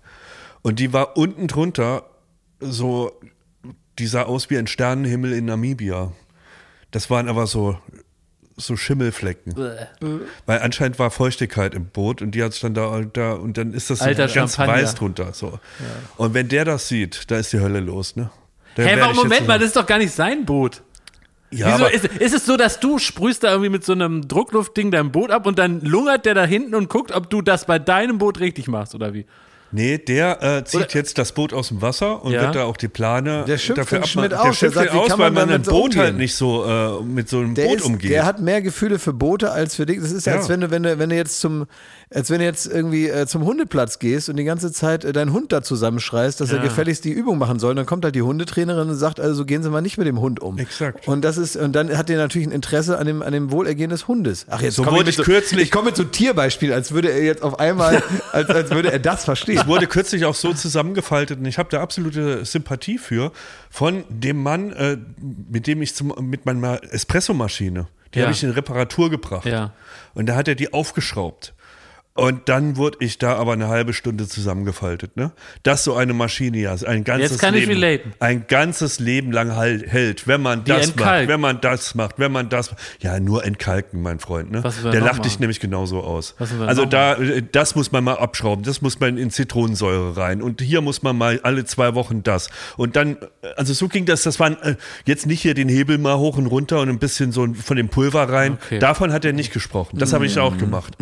[0.63, 2.03] Und die war unten drunter
[2.59, 3.17] so,
[3.99, 6.11] die sah aus wie ein Sternenhimmel in Namibia.
[6.91, 7.77] Das waren aber so,
[8.59, 9.55] so Schimmelflecken.
[10.45, 13.73] Weil anscheinend war Feuchtigkeit im Boot und die hat es dann da, da und dann
[13.73, 14.83] ist das so Alter ganz Champagner.
[14.83, 15.33] weiß drunter.
[15.33, 15.59] So.
[16.17, 18.29] Und wenn der das sieht, da ist die Hölle los, ne?
[18.75, 20.81] Hä, werd warum, Moment mal, das ist doch gar nicht sein Boot.
[21.51, 24.91] Ja, Wieso ist, ist es so, dass du sprühst da irgendwie mit so einem Druckluftding
[24.91, 27.79] dein Boot ab und dann lungert der da hinten und guckt, ob du das bei
[27.79, 29.25] deinem Boot richtig machst oder wie?
[29.71, 32.41] Nee, der äh, zieht Oder- jetzt das Boot aus dem Wasser und Ja.
[32.43, 34.05] wird da auch die Plane Der schimpft dafür.
[34.05, 34.45] Schmidt Der aus.
[34.47, 36.17] Der schimpft sagt, ihn wie aus, kann weil man man ein Boot halt umgehen?
[36.17, 38.11] nicht so äh, mit so einem Der, Boot ist, umgeht.
[38.11, 39.99] der hat mehr Gefühle für Boote als für dich.
[39.99, 40.33] Das ist, Ja.
[40.35, 41.65] als wenn du, wenn du, wenn du jetzt zum,
[42.11, 45.31] als wenn du jetzt irgendwie äh, zum Hundeplatz gehst und die ganze Zeit äh, deinen
[45.31, 46.63] Hund da zusammenschreist, dass er Ja.
[46.63, 47.75] gefälligst die Übung machen soll.
[47.75, 50.39] Dann kommt halt die Hundetrainerin und sagt, also gehen Sie mal nicht mit dem Hund
[50.39, 50.57] um.
[50.57, 51.07] Exakt.
[51.07, 53.91] Und das ist, und dann hat er natürlich ein Interesse an dem, an dem Wohlergehen
[53.91, 54.47] des Hundes.
[54.49, 57.09] Ach, jetzt So komm wurde mit ich kürzlich- Ich komme mit so Tierbeispielen, als würde
[57.11, 58.01] er jetzt auf einmal,
[58.31, 59.59] als, als würde er das verstehen.
[59.59, 63.31] Es wurde kürzlich auch so zusammengefaltet und ich habe da absolute Sympathie für
[63.69, 64.97] von dem Mann, äh,
[65.51, 68.25] mit dem ich zum, mit meiner Espressomaschine, die Ja.
[68.25, 69.45] habe ich in Reparatur gebracht.
[69.45, 69.73] Ja.
[70.15, 71.53] Und da hat er die aufgeschraubt.
[72.15, 75.31] Und dann wurde ich da aber eine halbe Stunde zusammengefaltet, ne?
[75.63, 80.41] Dass so eine Maschine ja ein ganzes Leben, ein ganzes Leben lang halt, hält, wenn
[80.41, 84.19] man Die das macht, wenn man das macht, wenn man das Ja, nur entkalken, mein
[84.19, 84.63] Freund, ne?
[84.83, 86.35] Der lacht dich nämlich genauso aus.
[86.39, 90.61] Also da äh, das muss man mal abschrauben, das muss man in Zitronensäure rein und
[90.61, 92.49] hier muss man mal alle zwei Wochen das.
[92.75, 95.97] Und dann, äh, also so ging das, das waren äh, jetzt nicht hier den Hebel
[95.97, 98.57] mal hoch und runter und ein bisschen so von dem Pulver rein.
[98.61, 98.79] Okay.
[98.79, 99.97] Davon hat er nicht gesprochen.
[99.99, 100.97] Das habe ich auch gemacht.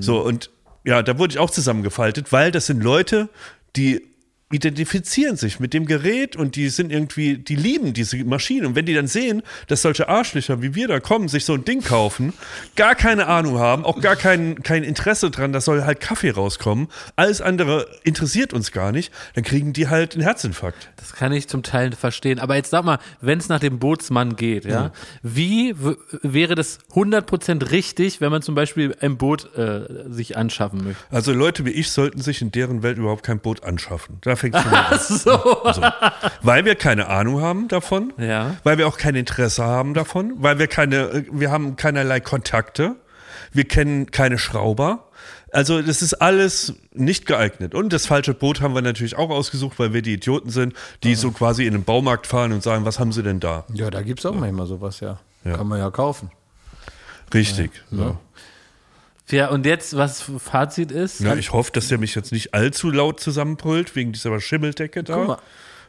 [0.00, 0.50] So und
[0.84, 3.28] ja, da wurde ich auch zusammengefaltet, weil das sind Leute,
[3.76, 4.09] die
[4.50, 8.66] identifizieren sich mit dem Gerät und die sind irgendwie, die lieben diese Maschine.
[8.68, 11.64] Und wenn die dann sehen, dass solche Arschlöcher wie wir da kommen, sich so ein
[11.64, 12.32] Ding kaufen,
[12.76, 16.88] gar keine Ahnung haben, auch gar kein, kein Interesse dran, da soll halt Kaffee rauskommen,
[17.16, 20.90] alles andere interessiert uns gar nicht, dann kriegen die halt einen Herzinfarkt.
[20.96, 22.38] Das kann ich zum Teil verstehen.
[22.40, 24.92] Aber jetzt sag mal, wenn es nach dem Bootsmann geht, ja,
[25.22, 30.84] wie w- wäre das 100% richtig, wenn man zum Beispiel ein Boot äh, sich anschaffen
[30.84, 31.02] möchte?
[31.10, 34.18] Also Leute wie ich sollten sich in deren Welt überhaupt kein Boot anschaffen.
[34.22, 34.98] Da fängt schon an.
[34.98, 35.38] So.
[36.42, 38.56] Weil wir keine Ahnung haben davon, Ja.
[38.64, 42.96] weil wir auch kein Interesse haben davon, weil wir keine, äh, wir haben keinerlei Kontakte,
[43.52, 45.06] wir kennen keine Schrauber.
[45.52, 47.74] Also das ist alles nicht geeignet.
[47.74, 51.16] Und das falsche Boot haben wir natürlich auch ausgesucht, weil wir die Idioten sind, die
[51.16, 53.64] so quasi in den Baumarkt fahren und sagen, was haben sie denn da?
[53.74, 55.18] Ja, da gibt es auch manchmal sowas, ja.
[55.44, 55.56] Ja.
[55.56, 56.30] Kann man ja kaufen.
[57.34, 57.70] Richtig.
[57.90, 58.16] Ja.
[59.32, 61.20] Ja, und jetzt, was Fazit ist?
[61.20, 65.16] Ja, ich hoffe, dass der mich jetzt nicht allzu laut zusammenbrüllt, wegen dieser Schimmeldecke Guck
[65.28, 65.36] mal.
[65.36, 65.42] da.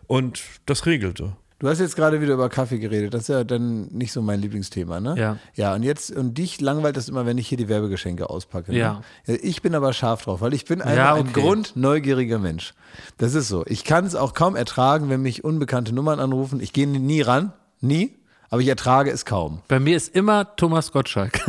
[0.08, 1.34] Und das regelte.
[1.60, 3.14] Du hast jetzt gerade wieder über Kaffee geredet.
[3.14, 5.14] Das ist ja dann nicht so mein Lieblingsthema, ne?
[5.16, 5.38] Ja.
[5.54, 8.72] Ja, und jetzt, und dich langweilt es immer, wenn ich hier die Werbegeschenke auspacke.
[8.72, 8.80] Ne?
[8.80, 9.02] Ja.
[9.28, 11.39] Ich bin aber scharf drauf, weil ich bin einfach Ja, ein okay.
[11.42, 12.74] grundneugieriger Mensch.
[13.20, 13.64] Das ist so.
[13.68, 16.60] Ich kann es auch kaum ertragen, wenn mich unbekannte Nummern anrufen.
[16.62, 18.16] Ich gehe nie ran, nie,
[18.52, 19.62] aber ich ertrage es kaum.
[19.70, 21.39] Bei mir ist immer Thomas Gottschalk.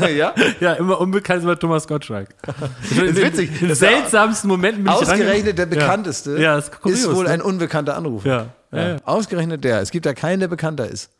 [0.16, 0.32] ja?
[0.60, 2.28] ja, immer unbekannt ist immer Thomas Gottschalk.
[2.46, 3.60] Das ist witzig.
[3.60, 7.30] Ja seltsamsten Momenten bin Ausgerechnet der bekannteste Ja, ja ist, kurios, ist wohl ne?
[7.30, 8.28] ein unbekannter Anrufer.
[8.28, 8.46] Ja.
[8.70, 8.96] Ja, ja.
[9.04, 9.80] Ausgerechnet der.
[9.80, 11.10] Es gibt da keinen, der bekannter ist.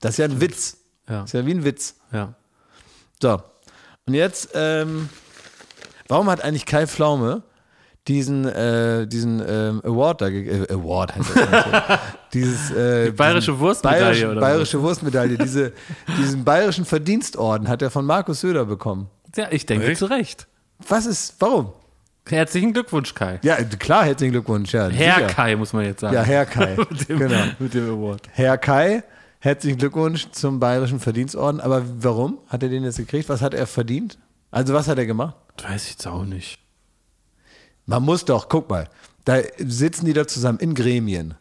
[0.00, 0.78] Das ist ja ein Witz.
[1.06, 1.20] Ja.
[1.20, 1.96] Das ist ja wie ein Witz.
[2.10, 2.34] Ja.
[3.20, 3.42] So.
[4.06, 5.10] Und jetzt, ähm,
[6.08, 7.42] warum hat eigentlich Kai Pflaume
[8.10, 11.98] diesen, äh, diesen ähm, Award da, äh, Award heißt das.
[12.34, 15.72] Dieses, äh, Die bayerische Wurstmedaille bayerischen, oder bayerische Wurstmedaille, diese,
[16.18, 19.08] diesen bayerischen Verdienstorden hat er von Markus Söder bekommen.
[19.36, 19.98] ja, ich denke Echt?
[19.98, 20.48] zu Recht.
[20.88, 21.72] Was ist, warum?
[22.28, 23.38] Herzlichen Glückwunsch, Kai.
[23.42, 24.72] Ja, klar, herzlichen Glückwunsch.
[24.72, 25.26] Ja, Herr sicher.
[25.28, 26.14] Kai, muss man jetzt sagen.
[26.14, 26.76] Ja, Herr Kai.
[26.90, 27.44] mit, dem, genau.
[27.58, 28.28] mit dem Award.
[28.32, 29.02] Herr Kai,
[29.38, 31.60] herzlichen Glückwunsch zum bayerischen Verdienstorden.
[31.60, 33.28] Aber warum hat er den jetzt gekriegt?
[33.28, 34.18] Was hat er verdient?
[34.50, 35.36] Also was hat er gemacht?
[35.62, 36.58] Weiß ich jetzt auch nicht.
[37.86, 38.88] Man muss doch, guck mal,
[39.24, 41.34] da sitzen die da zusammen in Gremien.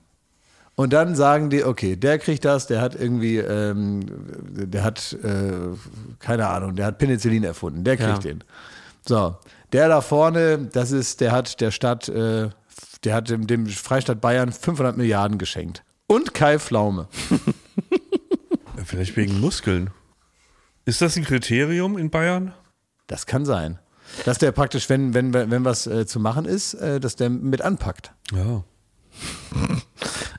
[0.75, 4.05] Und dann sagen die, okay, der kriegt das, der hat irgendwie, ähm,
[4.49, 5.75] der hat, äh,
[6.19, 8.31] keine Ahnung, der hat Penicillin erfunden, der kriegt Ja.
[8.31, 8.43] den.
[9.05, 9.35] So,
[9.73, 12.49] der da vorne, das ist, der hat der Stadt, äh,
[13.03, 15.83] der hat dem, dem Freistaat Bayern 500 Milliarden geschenkt.
[16.07, 17.07] Und Kai Pflaume.
[18.85, 19.89] Vielleicht wegen Muskeln.
[20.85, 22.53] Ist das ein Kriterium in Bayern?
[23.07, 23.79] Das kann sein.
[24.25, 27.61] Dass der praktisch, wenn, wenn, wenn was äh, zu machen ist, äh, dass der mit
[27.61, 28.11] anpackt.
[28.33, 28.63] Ja.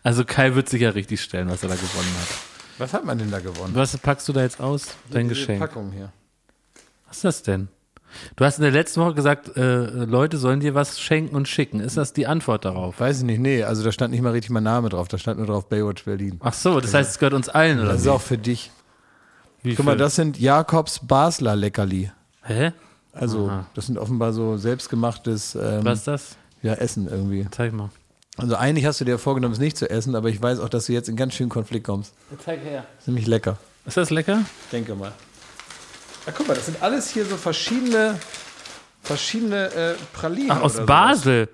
[0.03, 2.29] Also Kai wird sich ja richtig stellen, was er da gewonnen hat.
[2.79, 3.75] Was hat man denn da gewonnen?
[3.75, 4.95] Was packst du da jetzt aus?
[5.11, 5.61] Dein Diese Geschenk.
[5.61, 6.13] Packung hier.
[7.07, 7.69] Was ist das denn?
[8.37, 11.81] Du hast in der letzten Woche gesagt, äh, Leute sollen dir was schenken und schicken.
[11.81, 12.99] Ist das die Antwort darauf?
[12.99, 15.39] Weiß ich nicht, nee, also da stand nicht mal richtig mein Name drauf, da stand
[15.39, 16.41] nur drauf Baywatch Berlin.
[16.43, 17.89] Ach so, das heißt, es gehört uns allen, oder?
[17.89, 18.11] Das ist wie?
[18.11, 18.71] auch für dich.
[19.63, 19.99] Wie Guck mal, viel?
[19.99, 22.11] das sind Jakobs Basler Leckerli.
[22.43, 22.73] Hä?
[23.13, 23.67] Also, Aha.
[23.75, 26.37] das sind offenbar so selbstgemachtes ähm, Was ist das?
[26.63, 27.47] ja, Essen irgendwie.
[27.51, 27.91] Zeig mal.
[28.37, 30.87] Also eigentlich hast du dir vorgenommen, es nicht zu essen, aber ich weiß auch, dass
[30.87, 32.15] du jetzt in ganz schönen Konflikt kommst.
[32.45, 32.87] Zeig her.
[32.95, 33.59] Das ist nämlich lecker.
[33.85, 34.45] Ist das lecker?
[34.73, 35.13] Denke mal.
[36.27, 38.19] Ja, guck mal, das sind alles hier so verschiedene,
[39.03, 40.51] verschiedene äh, Pralinen.
[40.53, 40.87] Ach, aus oder sowas.
[40.87, 41.49] Basel.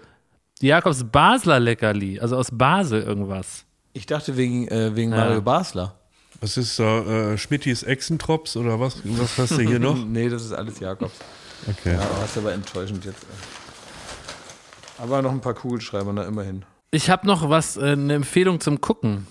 [0.61, 2.21] Jakobs Basler Leckerli.
[2.21, 3.65] Also aus Basel irgendwas.
[3.93, 5.95] Ich dachte wegen, äh, wegen Mario Basler.
[6.41, 7.33] Was ist da?
[7.33, 8.99] Äh, Schmittis Echsentrops oder was?
[9.05, 9.97] Was hast du hier noch?
[10.07, 11.15] Nee, das ist alles Jakobs.
[11.69, 11.95] Okay.
[11.95, 13.27] Ja, aber das ist aber enttäuschend jetzt.
[14.99, 16.65] Aber noch ein paar Kugelschreiber, na immerhin.
[16.91, 19.27] Ich habe noch was, äh, eine Empfehlung zum Gucken.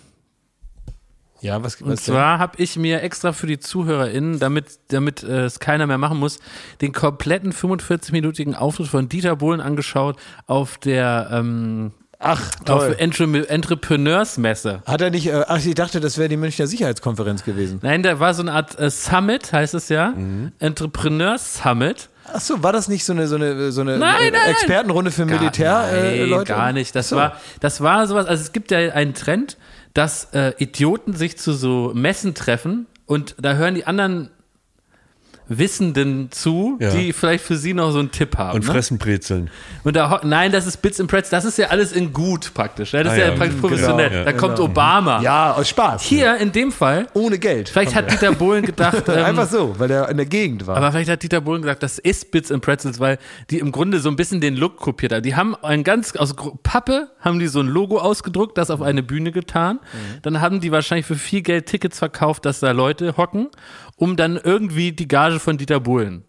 [1.42, 5.60] Ja, was, Und zwar habe ich mir extra für die ZuhörerInnen, damit, damit äh, es
[5.60, 6.40] keiner mehr machen muss,
[6.82, 10.18] den kompletten 45-minütigen Auftritt von Dieter Bohlen angeschaut
[10.48, 12.96] auf der ähm, Ach, auf toll.
[12.98, 14.82] Entre Entrepreneursmesse.
[14.86, 17.80] Hat er nicht, äh, ach, ich dachte, das wäre die Münchner Sicherheitskonferenz gewesen.
[17.84, 20.12] Nein, da war so eine Art äh, Summit, heißt es ja.
[20.12, 20.52] Mhm.
[20.60, 22.10] Entrepreneurs Summit.
[22.36, 24.52] Ach so, war das nicht so eine, so eine, so eine Nein, nein.
[24.52, 26.52] Expertenrunde für Militärleute?
[26.52, 26.94] Äh, gar nicht.
[26.94, 27.16] Das so.
[27.16, 28.26] war, das war sowas.
[28.26, 29.58] Also es gibt ja einen Trend,
[29.94, 34.32] dass äh, Idioten sich zu so Messen treffen und da hören die anderen
[35.48, 36.90] Wissenden zu, Ja.
[36.92, 38.56] die vielleicht für sie noch so einen Tipp haben.
[38.56, 38.72] Und ne?
[38.72, 39.50] fressen Brezeln.
[39.84, 41.30] Und da, nein, das ist Bits and Pretzels.
[41.30, 42.94] Das ist ja alles in gut praktisch.
[42.94, 43.04] Ja?
[43.04, 43.36] Das Ah, ist ja, ja.
[43.36, 44.14] praktisch Genau, professionell.
[44.14, 44.24] ja.
[44.24, 45.22] da kommt Obama.
[45.22, 46.02] Ja, aus Spaß.
[46.04, 47.70] Hier in dem Fall, Ohne Geld.
[47.70, 50.78] vielleicht hat Dieter Bohlen gedacht, ähm, Einfach so, weil er in der Gegend war.
[50.78, 53.18] Aber vielleicht hat Dieter Bohlen gesagt, das ist Bits and Pretzels, weil
[53.50, 55.24] die im Grunde so ein bisschen den Look kopiert haben.
[55.24, 56.34] Die haben ein ganz, aus
[56.64, 59.80] Pappe haben die so ein Logo ausgedruckt, das auf eine Bühne getan.
[60.24, 63.48] Dann haben die wahrscheinlich für viel Geld Tickets verkauft, dass da Leute hocken,
[63.96, 66.24] um dann irgendwie die Gage von Dieter Bohlen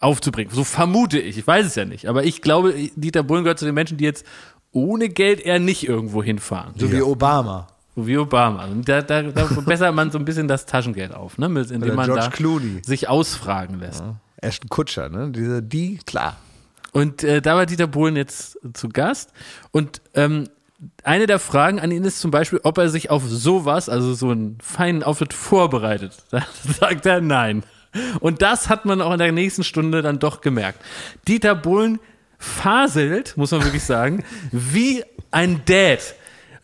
[0.00, 0.52] aufzubringen.
[0.54, 1.38] So vermute ich.
[1.38, 2.06] Ich weiß es ja nicht.
[2.08, 4.26] Aber ich glaube, Dieter Bohlen gehört zu den Menschen, die jetzt
[4.72, 6.74] ohne Geld eher nicht irgendwo hinfahren.
[6.76, 7.68] so wie Obama.
[7.94, 8.66] So wie Obama.
[8.66, 11.48] Und da, da, da bessert man so ein bisschen das Taschengeld auf, ne?
[11.48, 12.82] Mit- indem man George da Clooney.
[12.84, 14.04] sich ausfragen lässt.
[14.36, 15.30] Ashton Kutscher, ne?
[15.30, 16.36] Diese, die, klar.
[16.92, 19.32] Und äh, da war Dieter Bohlen jetzt zu Gast.
[19.70, 20.48] Und ähm,
[21.04, 24.28] eine der Fragen an ihn ist zum Beispiel, ob er sich auf sowas, also so
[24.28, 26.12] einen feinen Auftritt vorbereitet.
[26.30, 26.42] Da
[26.78, 27.62] sagt er nein.
[28.20, 30.80] Und das hat man auch in der nächsten Stunde dann doch gemerkt.
[31.28, 31.98] Dieter Bohlen
[32.38, 36.14] faselt, muss man wirklich sagen, wie ein Dad.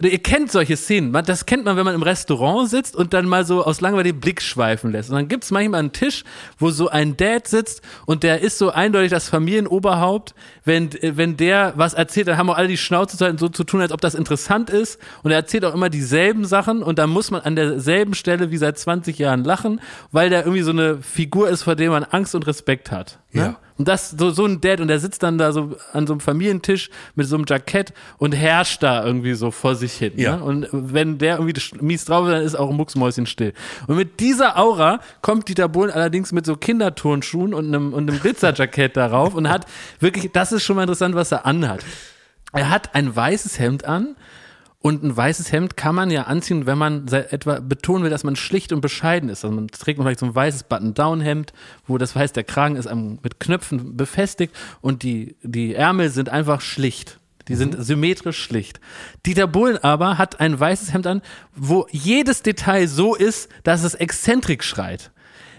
[0.02, 1.12] Ihr kennt solche Szenen.
[1.12, 4.20] Das kennt man, wenn man im Restaurant sitzt und dann mal so aus Langeweile den
[4.20, 5.10] Blick schweifen lässt.
[5.10, 6.24] Und dann gibt es manchmal einen Tisch,
[6.58, 10.34] wo so ein Dad sitzt und der ist so eindeutig das Familienoberhaupt.
[10.64, 13.64] Wenn, wenn der was erzählt, dann haben auch alle die Schnauze zu halten, so zu
[13.64, 14.98] tun, als ob das interessant ist.
[15.22, 18.56] Und er erzählt auch immer dieselben Sachen und dann muss man an derselben Stelle wie
[18.56, 19.80] seit 20 Jahren lachen,
[20.10, 23.18] weil der irgendwie so eine Figur ist, vor der man Angst und Respekt hat.
[23.32, 23.42] Ne?
[23.42, 23.56] Ja.
[23.82, 26.20] Und das, so, so ein Dad, und der sitzt dann da so an so einem
[26.20, 30.12] Familientisch mit so einem Jackett und herrscht da irgendwie so vor sich hin.
[30.14, 30.36] Ja.
[30.36, 30.44] Ne?
[30.44, 33.52] Und wenn der irgendwie mies drauf ist, dann ist auch ein Mucksmäuschen still.
[33.88, 38.20] Und mit dieser Aura kommt Dieter Bohlen allerdings mit so Kinderturnschuhen und einem, und einem
[38.20, 39.66] Glitzerjackett darauf und hat
[39.98, 41.84] wirklich, das ist schon mal interessant, was er anhat.
[42.52, 44.14] Er hat ein weißes Hemd an
[44.82, 48.34] und ein weißes Hemd kann man ja anziehen, wenn man etwa betonen will, dass man
[48.34, 49.44] schlicht und bescheiden ist.
[49.44, 51.52] Also man trägt vielleicht so ein weißes Button-Down-Hemd,
[51.86, 56.60] wo das heißt, der Kragen ist mit Knöpfen befestigt und die, die Ärmel sind einfach
[56.60, 57.20] schlicht.
[57.48, 58.80] Die sind symmetrisch schlicht.
[59.24, 61.22] Dieter Bohlen aber hat ein weißes Hemd an,
[61.54, 65.10] wo jedes Detail so ist, dass es exzentrik schreit.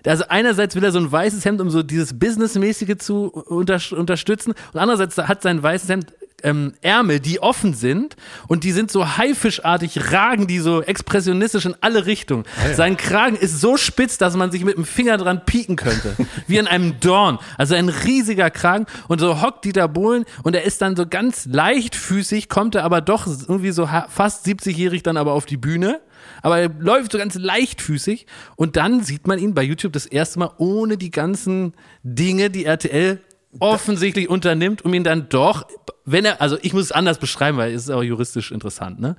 [0.06, 4.54] Also einerseits will er so ein weißes Hemd, um so dieses Businessmäßige zu unter, unterstützen
[4.74, 6.14] und andererseits hat sein weißes Hemd
[6.44, 8.16] ähm, Ärmel, die offen sind
[8.48, 12.46] und die sind so haifischartig, ragen die so expressionistisch in alle Richtungen.
[12.76, 16.16] Sein Kragen ist so spitz, dass man sich mit dem Finger dran pieken könnte.
[16.48, 17.40] wie an einem Dorn.
[17.58, 21.46] Also ein riesiger Kragen und so hockt Dieter Bohlen und er ist dann so ganz
[21.46, 26.02] leichtfüßig, kommt er aber doch irgendwie so fast 70-jährig dann aber auf die Bühne.
[26.42, 30.40] Aber er läuft so ganz leichtfüßig und dann sieht man ihn bei YouTube das erste
[30.40, 31.74] Mal ohne die ganzen
[32.04, 33.20] Dinge, die RTL
[33.60, 35.68] offensichtlich unternimmt, um ihn dann doch,
[36.06, 39.16] wenn er, also ich muss es anders beschreiben, weil es ist auch juristisch interessant, ne?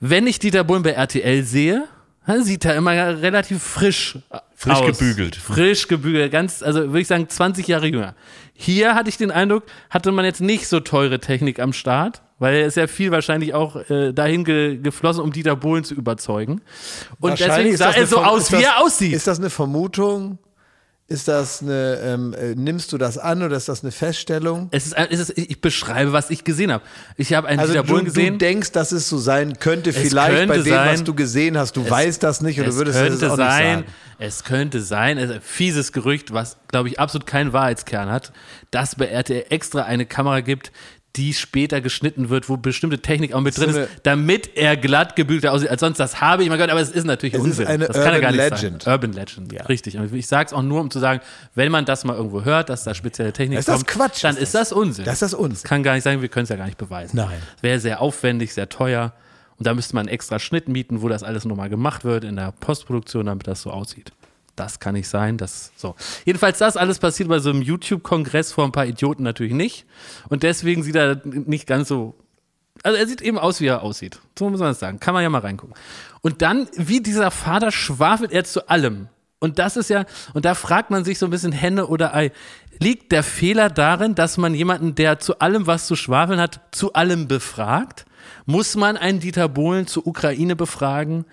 [0.00, 1.88] Wenn ich Dieter Bohlen bei RTL sehe,
[2.24, 4.18] dann sieht er immer relativ frisch
[4.54, 4.98] Frisch aus.
[4.98, 5.36] gebügelt.
[5.36, 8.16] Frisch gebügelt, ganz, also würde ich sagen 20 Jahre jünger.
[8.54, 12.56] Hier hatte ich den Eindruck, hatte man jetzt nicht so teure Technik am Start, weil
[12.56, 16.60] er ist ja viel wahrscheinlich auch äh, dahin ge geflossen, um Dieter Bohlen zu überzeugen.
[17.20, 19.12] Und deswegen sah er so aus, wie er aussieht.
[19.12, 20.38] Ist das eine Vermutung?
[21.10, 24.68] Ist das eine, ähm, äh, nimmst du das an oder ist das eine Feststellung?
[24.72, 26.84] es ist, es ist, ich beschreibe, was ich gesehen habe.
[27.16, 28.38] Ich habe einen Also Dieter du, Bohlen du gesehen.
[28.38, 30.92] denkst, dass es so sein könnte, vielleicht könnte bei dem, sein.
[30.92, 31.78] was du gesehen hast.
[31.78, 33.94] Du weißt das nicht oder es würdest könnte das auch sein, nicht sagen.
[34.18, 38.30] es könnte sein, es ist ein fieses Gerücht, was, glaube ich, absolut keinen Wahrheitskern hat,
[38.70, 40.72] dass bei RTL extra eine Kamera gibt,
[41.18, 44.76] die später geschnitten wird, wo bestimmte Technik auch mit Das drin ist ist, damit er
[44.76, 45.98] glatt gebügelter aussieht als sonst.
[45.98, 47.66] Das habe ich mal gehört, aber es ist natürlich Es ist Unsinn.
[47.66, 48.82] eine das kann ja gar Urban nicht Legend.
[48.84, 48.92] sein.
[48.94, 49.98] Urban Legend, richtig.
[49.98, 51.20] Und ich sage es auch nur, um zu sagen,
[51.54, 54.36] wenn man das mal irgendwo hört, dass da spezielle Technik Ist das kommt, Quatsch, dann
[54.36, 55.04] ist ist das Unsinn.
[55.04, 55.62] Das ist das uns.
[55.64, 57.16] kann gar nicht sein, wir können es ja gar nicht beweisen.
[57.16, 57.36] Nein.
[57.60, 59.12] Wäre sehr aufwendig, sehr teuer.
[59.58, 62.36] Und da müsste man einen extra Schnitt mieten, wo das alles nochmal gemacht wird in
[62.36, 64.12] der Postproduktion, damit das so aussieht.
[64.58, 65.94] Das kann nicht sein, das so.
[66.24, 69.86] Jedenfalls das alles passiert bei so einem YouTube-Kongress vor ein paar Idioten natürlich nicht.
[70.28, 72.14] Und deswegen sieht er nicht ganz so
[72.82, 74.20] also er sieht eben aus, wie er aussieht.
[74.38, 75.00] So muss man das sagen.
[75.00, 75.74] Kann man ja mal reingucken.
[76.20, 79.08] Und dann, wie dieser Vater, schwafelt er zu allem.
[79.40, 80.04] Und das ist ja,
[80.34, 82.32] und da fragt man sich so ein bisschen Henne oder Ei.
[82.80, 86.92] Liegt der Fehler darin, dass man jemanden, der zu allem was zu schwafeln hat, zu
[86.92, 88.04] allem befragt?
[88.50, 91.26] Muss man einen Dieter Bohlen zur Ukraine befragen?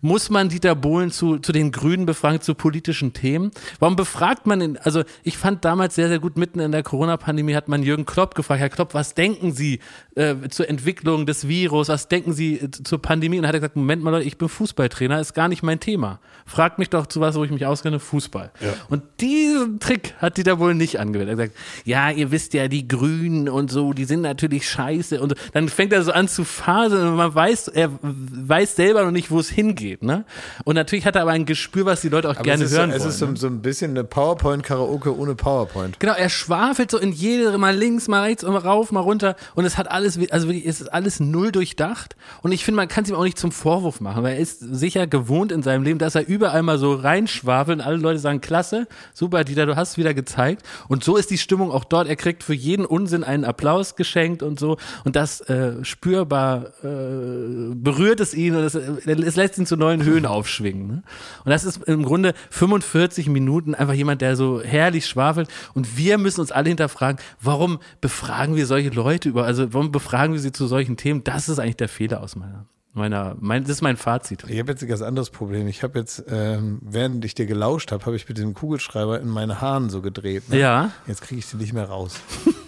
[0.00, 3.50] Muss man Dieter Bohlen zu, zu den Grünen befragen, zu politischen Themen?
[3.78, 4.78] Warum befragt man ihn?
[4.78, 8.34] Also ich fand damals sehr, sehr gut, mitten in der Corona-Pandemie hat man Jürgen Klopp
[8.34, 9.80] gefragt, Herr Klopp, was denken Sie
[10.14, 11.90] äh, zur Entwicklung des Virus?
[11.90, 13.38] Was denken Sie äh, zur Pandemie?
[13.38, 16.20] Und hat er gesagt, Moment mal Leute, ich bin Fußballtrainer, ist gar nicht mein Thema.
[16.46, 18.50] Fragt mich doch zu was, wo ich mich auskenne, Fußball.
[18.88, 21.38] Und diesen Trick hat Dieter Bohlen nicht angewendet.
[21.38, 25.20] Er hat gesagt, ja, ihr wisst ja, die Grünen und so, die sind natürlich scheiße.
[25.20, 29.30] Und dann fängt er so an zu und man weiß, er weiß selber noch nicht,
[29.30, 30.02] wo es hingeht.
[30.02, 30.24] Ne?
[30.64, 32.90] Und natürlich hat er aber ein Gespür, was die Leute auch Aber gerne es hören
[32.90, 33.10] so, es wollen.
[33.10, 33.36] ist so, ne?
[33.36, 35.98] so ein bisschen eine PowerPoint-Karaoke ohne PowerPoint.
[36.00, 39.36] Genau, er schwafelt so in jede, mal links, mal rechts, mal rauf, mal runter.
[39.54, 42.16] Und es hat alles, also wirklich, es ist alles null durchdacht.
[42.42, 44.60] Und ich finde, man kann es ihm auch nicht zum Vorwurf machen, weil er ist
[44.60, 48.40] sicher gewohnt in seinem Leben, dass er überall mal so reinschwafelt und alle Leute sagen,
[48.40, 50.62] klasse, super, Dieter, du hast es wieder gezeigt.
[50.88, 52.08] Und so ist die Stimmung auch dort.
[52.08, 54.76] Er kriegt für jeden Unsinn einen Applaus geschenkt und so.
[55.04, 60.04] Und das äh, spürbar äh, berührt es ihn und es, es lässt ihn zu neuen
[60.04, 60.86] Höhen aufschwingen.
[60.86, 61.02] Ne?
[61.44, 65.48] Und das ist im Grunde 45 Minuten einfach jemand, der so herrlich schwafelt.
[65.74, 70.32] Und wir müssen uns alle hinterfragen, warum befragen wir solche Leute über, also warum befragen
[70.34, 71.24] wir sie zu solchen Themen?
[71.24, 74.44] Das ist eigentlich der Fehler aus meiner, meiner, mein, das ist mein Fazit.
[74.48, 75.66] Ich habe jetzt ein ganz anderes Problem.
[75.68, 79.28] Ich habe jetzt, ähm, während ich dir gelauscht habe, habe ich mit dem Kugelschreiber in
[79.28, 80.48] meine Haaren so gedreht.
[80.48, 80.58] Ne?
[80.58, 82.20] Ja, Jetzt kriege ich sie nicht mehr raus.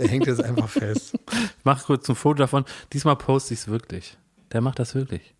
[0.00, 1.12] Der hängt jetzt einfach fest.
[1.32, 2.64] ich mach kurz ein Foto davon.
[2.92, 4.16] Diesmal poste ich es wirklich.
[4.50, 5.34] Der macht das wirklich.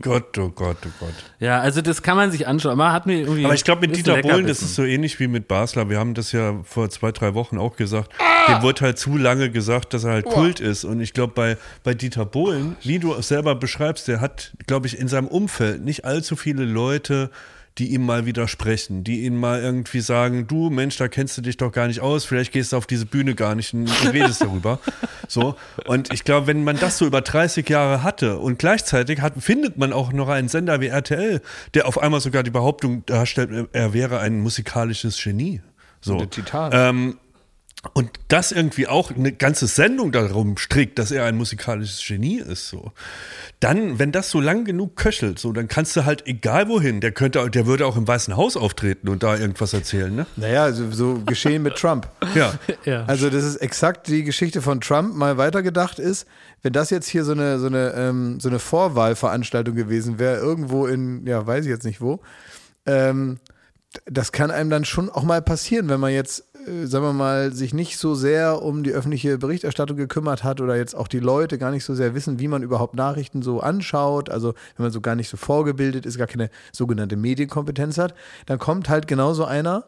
[0.00, 1.14] Gott, oh Gott, oh Gott.
[1.40, 2.78] Ja, also das kann man sich anschauen.
[2.78, 5.26] Man hat mir irgendwie Aber ich glaube, mit Dieter Bohlen, das ist so ähnlich wie
[5.26, 5.90] mit Basler.
[5.90, 8.12] Wir haben das ja vor zwei, drei Wochen auch gesagt.
[8.18, 8.54] Ah!
[8.54, 10.84] Dem wurde halt zu lange gesagt, dass er halt Kult ist.
[10.84, 14.86] Und ich glaube, bei, bei Dieter Bohlen, wie du es selber beschreibst, der hat, glaube
[14.86, 17.30] ich, in seinem Umfeld nicht allzu viele Leute,
[17.78, 21.56] die ihm mal widersprechen, die ihm mal irgendwie sagen, du Mensch, da kennst du dich
[21.56, 24.80] doch gar nicht aus, vielleicht gehst du auf diese Bühne gar nicht und redest darüber.
[25.30, 25.56] So.
[25.84, 29.76] Und ich glaube, wenn man das so über 30 Jahre hatte und gleichzeitig hat, findet
[29.76, 31.42] man auch noch einen Sender wie RTL,
[31.74, 35.60] der auf einmal sogar die Behauptung darstellt, er wäre ein musikalisches Genie.
[36.00, 36.26] So.
[36.72, 37.18] Ähm,
[37.94, 42.68] und das irgendwie auch eine ganze Sendung darum strickt, dass er ein musikalisches Genie ist,
[42.68, 42.92] so.
[43.60, 47.12] Dann, wenn das so lang genug köchelt, so, dann kannst du halt egal wohin, der
[47.12, 50.26] könnte, der würde auch im Weißen Haus auftreten und da irgendwas erzählen, ne?
[50.36, 52.08] Naja, also so geschehen mit Trump.
[52.34, 52.54] Ja.
[52.84, 53.04] Ja.
[53.06, 56.26] Also das ist exakt die Geschichte von Trump mal weitergedacht ist.
[56.62, 60.86] Wenn das jetzt hier so eine, so eine, ähm, so eine Vorwahlveranstaltung gewesen wäre, irgendwo
[60.86, 62.20] in, ja, weiß ich jetzt nicht wo,
[62.86, 63.38] ähm,
[64.06, 66.44] das kann einem dann schon auch mal passieren, wenn man jetzt,
[66.84, 70.94] sagen wir mal, sich nicht so sehr um die öffentliche Berichterstattung gekümmert hat oder jetzt
[70.94, 74.54] auch die Leute gar nicht so sehr wissen, wie man überhaupt Nachrichten so anschaut, also
[74.76, 78.14] wenn man so gar nicht so vorgebildet ist, gar keine sogenannte Medienkompetenz hat,
[78.46, 79.84] dann kommt halt genauso einer,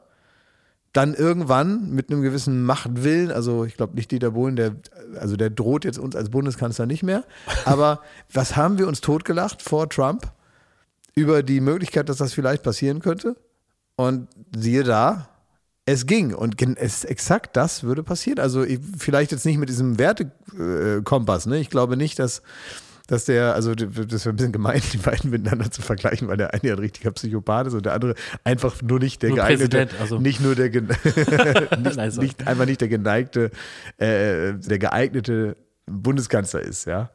[0.93, 4.77] dann irgendwann mit einem gewissen Machtwillen, also ich glaube nicht Dieter Bohlen, der,
[5.19, 7.25] also der droht jetzt uns als Bundeskanzler nicht mehr,
[7.65, 8.01] aber
[8.33, 10.33] was haben wir uns totgelacht vor Trump
[11.15, 13.37] über die Möglichkeit, dass das vielleicht passieren könnte?
[13.97, 15.29] Und siehe da,
[15.87, 18.39] es ging und es exakt das würde passieren.
[18.39, 21.59] Also ich, vielleicht jetzt nicht mit diesem Wertekompass, ne?
[21.59, 22.43] Ich glaube nicht, dass
[23.11, 26.55] dass der, also das wäre ein bisschen gemein, die beiden miteinander zu vergleichen, weil der
[26.55, 28.15] eine ja ein richtiger Psychopath ist und der andere
[28.45, 30.21] einfach nur nicht der Nur geeignete, also.
[30.21, 30.71] nicht nur der,
[31.79, 32.23] nicht, Also.
[32.23, 33.51] nicht, einfach nicht der geneigte,
[33.97, 35.57] äh, der geeignete
[35.87, 37.11] Bundeskanzler ist, ja.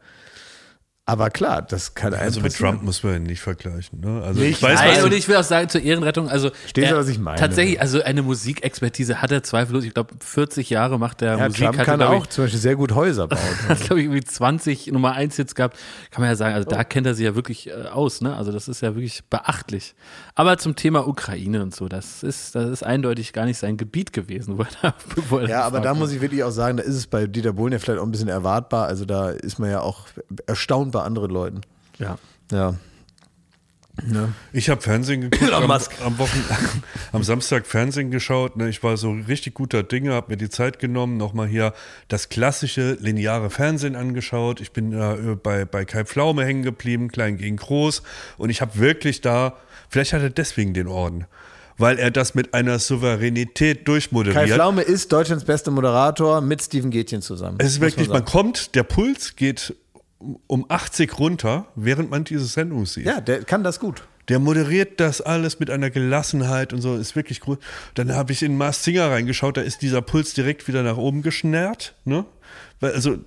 [1.07, 2.55] Aber klar, das kann Also mit.
[2.55, 4.23] Trump muss man ihn nicht vergleichen, ne?
[4.23, 4.57] Also Nicht?
[4.57, 6.49] ich weiß, Nein, was und ich will auch sagen, zur Ehrenrettung, also.
[6.73, 7.37] Du, er- was ich meine?
[7.37, 9.83] Tatsächlich, also eine Musikexpertise hat er zweifellos.
[9.83, 11.63] Ich glaube, 40 Jahre macht er ja, Musik.
[11.63, 13.37] Trump hatte, kann glaub auch zum Beispiel sehr gut Häuser bauen.
[13.61, 15.77] Ich, hat, glaube ich, irgendwie 20 Nummer 1 Hits gehabt.
[16.09, 18.35] Kann man ja sagen, also da kennt er sich ja wirklich äh, aus, ne?
[18.35, 19.93] Also das ist ja wirklich beachtlich.
[20.33, 24.11] Aber zum Thema Ukraine und so, das ist, das ist eindeutig gar nicht sein Gebiet
[24.11, 24.93] gewesen, wo er da,
[25.29, 27.53] wo er Ja, aber da muss ich wirklich auch sagen, da ist es bei Dieter
[27.53, 28.87] Bohlen ja vielleicht auch ein bisschen erwartbar.
[28.87, 30.07] Also da ist man ja auch
[30.47, 31.61] erstaunt bei anderen Leuten.
[31.99, 32.17] wurde.
[32.51, 32.75] Ja.
[34.03, 34.29] Ja.
[34.51, 36.43] Ich habe Fernsehen geguckt, am, am, Wochen,
[37.13, 38.57] am Samstag Fernsehen geschaut.
[38.57, 38.69] Ne?
[38.69, 41.73] Ich war so richtig guter Dinge, habe mir die Zeit genommen, nochmal hier
[42.07, 44.59] das klassische lineare Fernsehen angeschaut.
[44.59, 48.03] Ich bin äh, bei, bei Kai Pflaume hängen geblieben, klein gegen groß.
[48.37, 49.57] Und ich habe wirklich da,
[49.89, 51.25] vielleicht hat er deswegen den Orden,
[51.77, 54.49] weil er das mit einer Souveränität Kai durchmoderiert.
[54.49, 57.57] Pflaume ist Deutschlands bester Moderator mit Steven Gätchen zusammen.
[57.59, 59.73] Es ist wirklich, man man kommt, der Puls geht
[60.47, 63.05] um 80 runter, während man diese Sendung sieht.
[63.05, 64.07] Ja, der kann das gut.
[64.27, 67.59] Der moderiert das alles mit einer Gelassenheit und so, ist wirklich gut.
[67.93, 71.21] Dann habe ich in Mars Singer reingeschaut, da ist dieser Puls direkt wieder nach oben
[71.21, 72.25] geschnärt, ne?
[72.79, 73.17] Weil, also,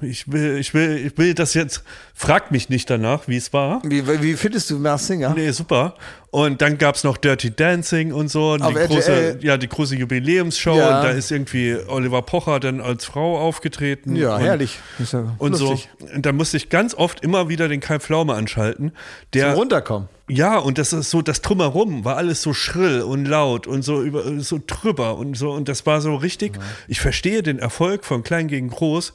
[0.00, 1.82] ich will, ich will, ich will das jetzt,
[2.14, 3.80] fragt mich nicht danach, wie es war.
[3.84, 5.34] Wie, wie findest du Mars Singer?
[5.34, 5.94] Nee, super.
[6.30, 8.52] Und dann gab es noch Dirty Dancing und so.
[8.52, 8.96] Und Auf die RTL.
[8.96, 10.76] große, ja, die große Jubiläumsshow.
[10.76, 10.98] Ja.
[10.98, 14.16] Und da ist irgendwie Oliver Pocher dann als Frau aufgetreten.
[14.16, 14.78] Ja, und, herrlich.
[14.98, 15.78] Ja Und so.
[16.14, 18.92] Und da musste ich ganz oft immer wieder den Kai Pflaume anschalten.
[19.32, 20.08] Der, Zum Runterkommen.
[20.28, 24.02] Ja, und das ist so, das Drumherum war alles so schrill und laut und so
[24.02, 25.52] über, so drüber und so.
[25.52, 26.58] Und das war so richtig.
[26.88, 29.12] Ich verstehe den Erfolg von Klein gegen Groß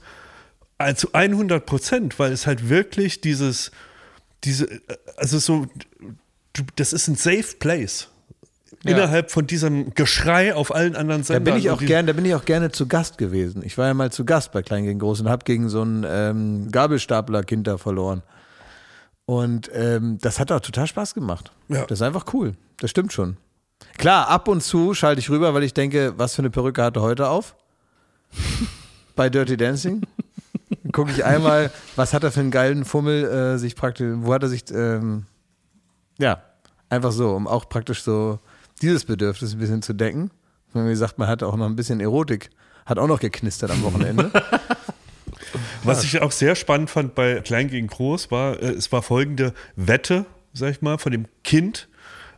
[0.77, 3.71] äh, zu 100 Prozent, weil es halt wirklich dieses,
[4.43, 4.79] diese, äh,
[5.17, 5.65] also so,
[6.75, 8.09] das ist ein safe place.
[8.85, 8.91] Ja.
[8.91, 11.55] Innerhalb von diesem Geschrei auf allen anderen Da Sendern.
[11.55, 13.61] bin ich auch und die- gern, da bin ich auch gerne zu Gast gewesen.
[13.65, 16.05] Ich war ja mal zu Gast bei Klein gegen Groß und habe gegen so ein
[16.07, 18.21] ähm, Gabelstapler-Kind da verloren.
[19.29, 21.51] Und ähm, das hat auch total Spaß gemacht.
[21.67, 21.85] Ja.
[21.85, 22.55] Das ist einfach cool.
[22.79, 23.37] Das stimmt schon.
[23.99, 26.95] Klar, ab und zu schalte ich rüber, weil ich denke, was für eine Perücke hat
[26.95, 27.55] er heute auf?
[29.15, 30.01] bei Dirty Dancing.
[30.93, 34.41] Gucke ich einmal, was hat er für einen geilen Fummel äh, sich praktisch, wo hat
[34.41, 35.27] er sich, ähm,
[36.17, 36.41] ja,
[36.89, 38.39] einfach so, um auch praktisch so
[38.81, 40.31] dieses Bedürfnis ein bisschen zu decken.
[40.73, 42.49] Wie gesagt, man hat auch noch ein bisschen Erotik,
[42.87, 44.31] hat auch noch geknistert am Wochenende.
[45.83, 49.53] Was ich auch sehr spannend fand bei Klein gegen Groß war, äh, es war folgende
[49.75, 51.87] Wette, sag ich mal, von dem Kind.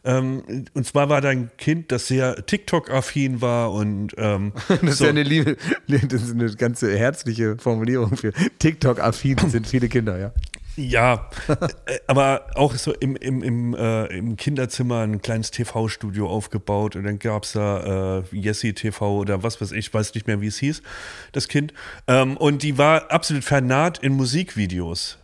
[0.03, 4.97] Ähm, und zwar war da ein Kind, das sehr TikTok-affin war und ähm, Das ist
[4.97, 5.57] so, ja eine Liebe,
[5.87, 10.31] das ist eine ganze herzliche Formulierung für TikTok-affin sind viele Kinder, ja.
[10.75, 11.29] Ja,
[11.85, 17.03] äh, aber auch so im, im, im, äh, im Kinderzimmer ein kleines TV-Studio aufgebaut und
[17.03, 20.59] dann gab es da äh, TV oder was weiß ich, weiß nicht mehr, wie es
[20.59, 20.81] hieß,
[21.31, 21.73] das Kind.
[22.07, 25.17] Ähm, und die war absolut vernarrt in Musikvideos.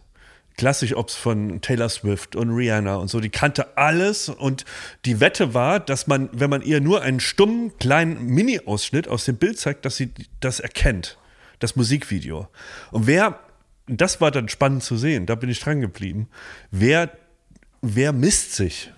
[0.58, 4.66] Klassisch, ob es von Taylor Swift und Rihanna und so, die kannte alles und
[5.06, 9.38] die Wette war, dass man, wenn man ihr nur einen stummen kleinen Mini-Ausschnitt aus dem
[9.38, 11.20] Bild zeigt, dass sie das erkennt,
[11.60, 12.48] das Musikvideo.
[12.92, 13.40] Und wer,
[13.88, 16.28] das war dann spannend zu sehen, da bin ich dran geblieben,
[16.72, 17.12] wer,
[17.82, 18.92] wer misst sich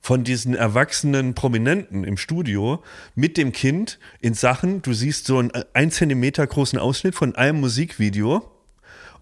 [0.00, 2.82] von diesen erwachsenen Prominenten im Studio
[3.14, 7.60] mit dem Kind in Sachen, du siehst so einen ein Zentimeter großen Ausschnitt von einem
[7.60, 8.50] Musikvideo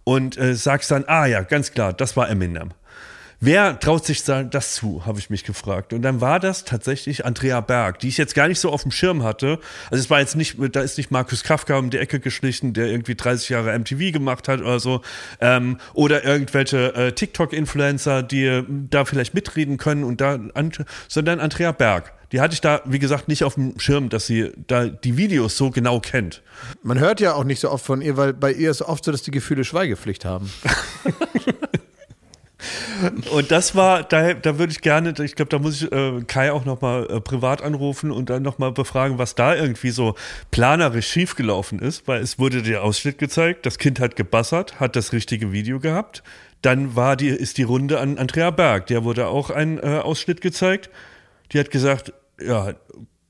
[0.05, 2.71] und äh, sagst dann, ah ja, ganz klar, das war Eminem.
[3.41, 5.93] Wer traut sich da- das zu, habe ich mich gefragt.
[5.93, 8.91] Und dann war das tatsächlich Andrea Berg, die ich jetzt gar nicht so auf dem
[8.91, 9.61] Schirm hatte.
[9.93, 12.87] Also es war jetzt nicht, da ist nicht Markus Kafka um die Ecke geschlichen, der
[12.89, 15.03] irgendwie 30 Jahre MTV gemacht hat oder so.
[15.41, 20.73] Ähm, oder irgendwelche äh, TikTok-Influencer, die äh, da vielleicht mitreden können und da, an,
[21.07, 22.13] sondern Andrea Berg.
[22.33, 25.57] Die hatte ich da, wie gesagt, nicht auf dem Schirm, dass sie da die Videos
[25.57, 26.43] so genau kennt.
[26.83, 29.13] Man hört ja auch nicht so oft von ihr, weil bei ihr ist oft so,
[29.13, 30.51] dass die Gefühle Schweigepflicht haben.
[33.31, 36.53] Und das war, da, da würde ich gerne, ich glaube, da muss ich äh, Kai
[36.53, 40.15] auch nochmal äh, privat anrufen und dann nochmal befragen, was da irgendwie so
[40.51, 45.13] planerisch schiefgelaufen ist, weil es wurde der Ausschnitt gezeigt, das Kind hat gebassert, hat das
[45.13, 46.23] richtige Video gehabt.
[46.63, 50.41] Dann war die, ist die Runde an Andrea Berg, der wurde auch ein äh, Ausschnitt
[50.41, 50.91] gezeigt.
[51.53, 52.75] Die hat gesagt, ja,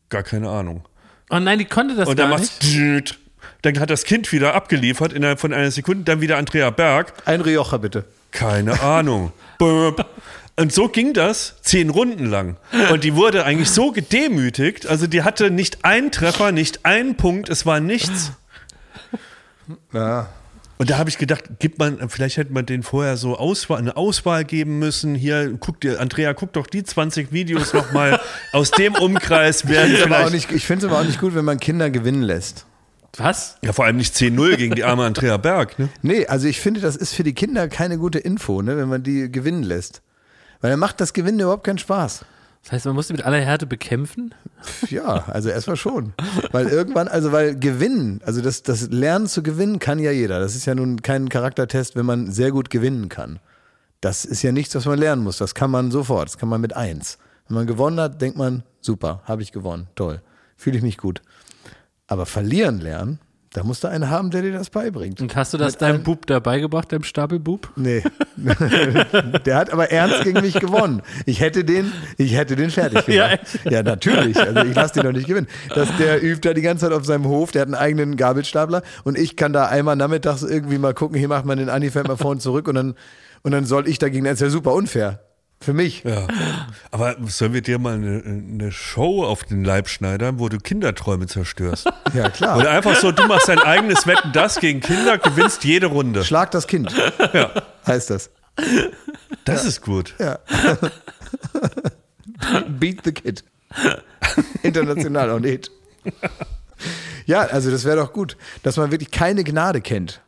[0.08, 0.84] gar keine Ahnung.
[1.30, 3.18] Oh nein, die konnte das Und dann gar macht's nicht.
[3.62, 7.12] dann hat das Kind wieder abgeliefert innerhalb von einer Sekunde, dann wieder Andrea Berg.
[7.26, 8.06] Ein Rioja bitte.
[8.30, 9.32] Keine Ahnung.
[9.60, 12.56] Und so ging das zehn Runden lang.
[12.90, 14.86] Und die wurde eigentlich so gedemütigt.
[14.86, 18.32] Also die hatte nicht einen Treffer, nicht einen Punkt, es war nichts.
[19.92, 20.28] Ja.
[20.78, 23.96] Und da habe ich gedacht, gibt man, vielleicht hätte man den vorher so Auswahl, eine
[23.96, 25.16] Auswahl geben müssen.
[25.16, 28.20] Hier, guck dir, Andrea, guck doch die 20 Videos nochmal
[28.52, 31.44] aus dem Umkreis werden aber auch nicht, ich finde es aber auch nicht gut, wenn
[31.44, 32.64] man Kinder gewinnen lässt.
[33.16, 33.56] Was?
[33.62, 35.78] Ja, vor allem nicht 10-0 gegen die arme Andrea Berg.
[35.78, 35.88] Ne?
[36.02, 39.02] Nee, also ich finde, das ist für die Kinder keine gute Info, ne, wenn man
[39.02, 40.02] die gewinnen lässt.
[40.60, 42.24] Weil dann macht das Gewinnen überhaupt keinen Spaß.
[42.62, 44.34] Das heißt, man muss sie mit aller Härte bekämpfen?
[44.90, 46.12] Ja, also erstmal schon.
[46.50, 50.40] Weil irgendwann, also weil gewinnen, also das, das Lernen zu gewinnen kann ja jeder.
[50.40, 53.38] Das ist ja nun kein Charaktertest, wenn man sehr gut gewinnen kann.
[54.00, 55.38] Das ist ja nichts, was man lernen muss.
[55.38, 56.28] Das kann man sofort.
[56.28, 57.18] Das kann man mit eins.
[57.48, 60.20] Wenn man gewonnen hat, denkt man, super, habe ich gewonnen, toll,
[60.56, 61.22] fühle ich mich gut.
[62.08, 63.20] Aber verlieren lernen,
[63.52, 65.20] da musst du einen haben, der dir das beibringt.
[65.20, 67.70] Und hast du das Mit deinem einem- Bub dabei gebracht, deinem Stapelbub?
[67.76, 68.02] Nee.
[69.46, 71.02] der hat aber ernst gegen mich gewonnen.
[71.26, 73.58] Ich hätte den, ich hätte den fertig Ja, gemacht.
[73.70, 74.38] Ja, natürlich.
[74.38, 75.48] Also ich lasse den doch nicht gewinnen.
[75.74, 78.82] Das, der übt da die ganze Zeit auf seinem Hof, der hat einen eigenen Gabelstapler
[79.04, 82.16] und ich kann da einmal nachmittags irgendwie mal gucken, hier macht man den fährt mal
[82.16, 82.94] vor und zurück und dann,
[83.42, 85.20] und dann soll ich dagegen, das ist ja super unfair.
[85.60, 86.04] Für mich.
[86.04, 86.28] Ja.
[86.92, 91.26] Aber sollen wir dir mal eine, eine Show auf den Leib schneidern, wo du Kinderträume
[91.26, 91.88] zerstörst?
[92.14, 92.56] Ja, klar.
[92.56, 96.24] Oder einfach so, du machst dein eigenes Wetten, das gegen Kinder, gewinnst jede Runde.
[96.24, 96.90] Schlag das Kind.
[97.34, 97.50] Ja.
[97.86, 98.30] Heißt das.
[99.44, 100.14] Das ist gut.
[102.68, 103.44] Beat the Kid.
[104.62, 105.70] International auch nicht.
[107.26, 110.22] Ja, also das wäre doch gut, dass man wirklich keine Gnade kennt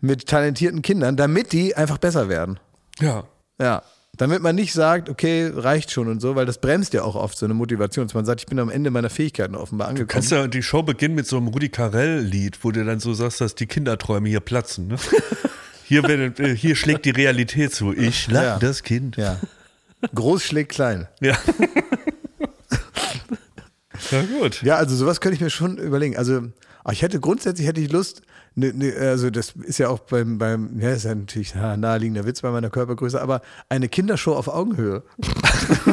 [0.00, 2.60] mit talentierten Kindern, damit die einfach besser werden.
[3.00, 3.24] Ja.
[3.60, 3.82] Ja.
[4.16, 7.36] Damit man nicht sagt, okay, reicht schon und so, weil das bremst ja auch oft
[7.36, 10.08] so eine Motivation, dass man sagt, ich bin am Ende meiner Fähigkeiten offenbar angekommen.
[10.08, 13.40] Kannst du die Show beginnen mit so einem Rudi Carell-Lied, wo du dann so sagst,
[13.40, 14.88] dass die Kinderträume hier platzen.
[14.88, 14.96] Ne?
[15.88, 17.92] Hier, wird, äh, hier schlägt die Realität zu.
[17.92, 18.58] Ich schlag Ja.
[18.58, 19.16] das Kind.
[19.16, 19.38] ja.
[20.16, 21.06] Groß schlägt klein.
[21.20, 21.36] Ja.
[24.10, 24.62] ja, gut.
[24.62, 26.16] Ja, also sowas könnte ich mir schon überlegen.
[26.16, 26.42] Also
[26.90, 28.22] ich hätte grundsätzlich hätte ich Lust,
[28.56, 32.24] ne, ne, also das ist ja auch beim, beim ja, ist ja natürlich ein naheliegender
[32.26, 35.02] Witz bei meiner Körpergröße, aber eine Kindershow auf Augenhöhe.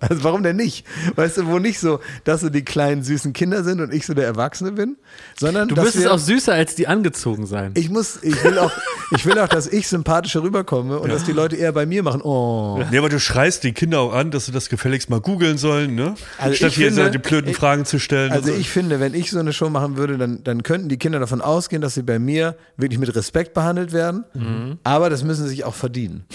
[0.00, 0.84] also warum denn nicht?
[1.14, 4.14] Weißt du, wo nicht so, dass so die kleinen süßen Kinder sind und ich so
[4.14, 4.96] der Erwachsene bin,
[5.38, 7.72] sondern Du müsstest wir, auch süßer als die angezogen sein.
[7.74, 8.72] ich muss, ich will auch,
[9.14, 12.20] ich will auch, dass ich sympathischer rüberkomme und dass die Leute eher bei mir machen.
[12.22, 15.58] Oh, Ja, aber du schreist die Kinder auch an, dass sie das gefälligst mal googeln
[15.58, 16.14] sollen, ne?
[16.38, 18.32] Also Statt hier finde- so die blöden ich- Fragen zu stellen.
[18.32, 18.54] Also so.
[18.58, 21.40] ich finde, wenn ich so eine Show machen würde, dann, dann könnten die Kinder davon
[21.66, 24.24] ausgehen, dass sie bei mir wirklich mit Respekt behandelt werden.
[24.34, 24.78] Mhm.
[24.84, 26.24] Aber das müssen sie sich auch verdienen.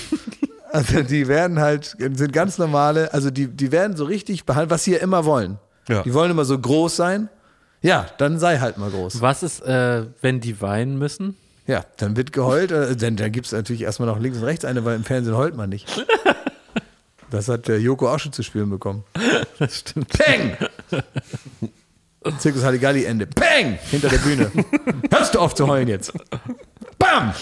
[0.74, 4.86] Also die werden halt, sind ganz normale, also die, die werden so richtig behandelt, was
[4.86, 5.58] sie ja immer wollen.
[5.90, 6.02] Ja.
[6.04, 7.28] Die wollen immer so groß sein.
[7.82, 9.20] Ja, dann sei halt mal groß.
[9.20, 11.36] Was ist, äh, wenn die weinen müssen?
[11.68, 12.72] Ja, dann wird geheult.
[12.72, 15.36] äh, Denn da gibt es natürlich erstmal noch links und rechts eine, weil im Fernsehen
[15.36, 15.90] heult man nicht.
[17.32, 19.04] Das hat der Joko auch schon zu spüren bekommen.
[19.60, 20.08] Das stimmt.
[20.10, 20.58] Peng!
[22.38, 23.26] Zirkus Halligalli Ende.
[23.26, 23.80] Peng!
[23.90, 24.52] Hinter der Bühne.
[25.12, 26.14] Hörst du auf zu heulen jetzt?
[27.00, 27.34] Bam!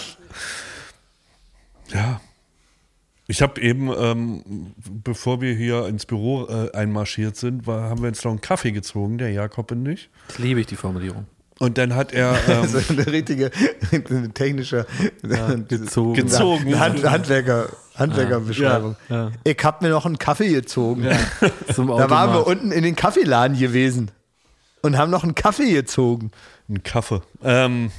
[1.88, 2.20] Ja.
[3.26, 4.72] Ich habe eben, ähm,
[5.04, 8.72] bevor wir hier ins Büro äh, einmarschiert sind, war, haben wir uns noch einen Kaffee
[8.72, 10.08] gezogen, der Jakob und ich.
[10.28, 11.26] Das liebe ich, die Formulierung.
[11.58, 13.50] Und dann hat er ähm, Das ist eine richtige
[13.92, 14.86] eine technische
[15.68, 16.14] gezogen.
[16.14, 16.80] gezogen.
[16.80, 18.96] Hand, Handwerker, Handwerkerbeschreibung.
[19.10, 19.32] Ja, ja.
[19.44, 21.06] Ich hab mir noch einen Kaffee gezogen.
[21.72, 24.10] Zum Da waren wir unten in den Kaffeeladen gewesen
[24.82, 26.30] und haben noch einen Kaffee gezogen.
[26.68, 27.22] einen Kaffee.
[27.42, 27.90] Ähm,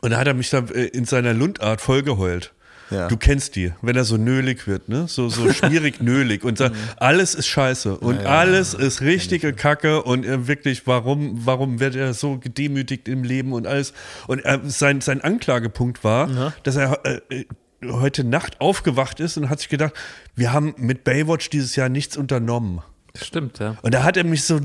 [0.00, 2.52] und da hat er mich dann äh, in seiner Lundart vollgeheult.
[2.90, 3.06] Ja.
[3.06, 5.06] Du kennst die, wenn er so nölig wird, ne?
[5.06, 10.26] So, so schwierig nölig und sagt, alles ist scheiße und alles ist richtige Kacke und
[10.26, 13.92] äh, wirklich, warum, warum wird er so gedemütigt im Leben und alles?
[14.26, 17.44] Und äh, sein, sein Anklagepunkt war, dass er äh,
[17.84, 19.94] heute Nacht aufgewacht ist und hat sich gedacht,
[20.34, 22.82] wir haben mit Baywatch dieses Jahr nichts unternommen.
[23.24, 23.76] Stimmt, ja.
[23.82, 24.60] Und da hat er mich so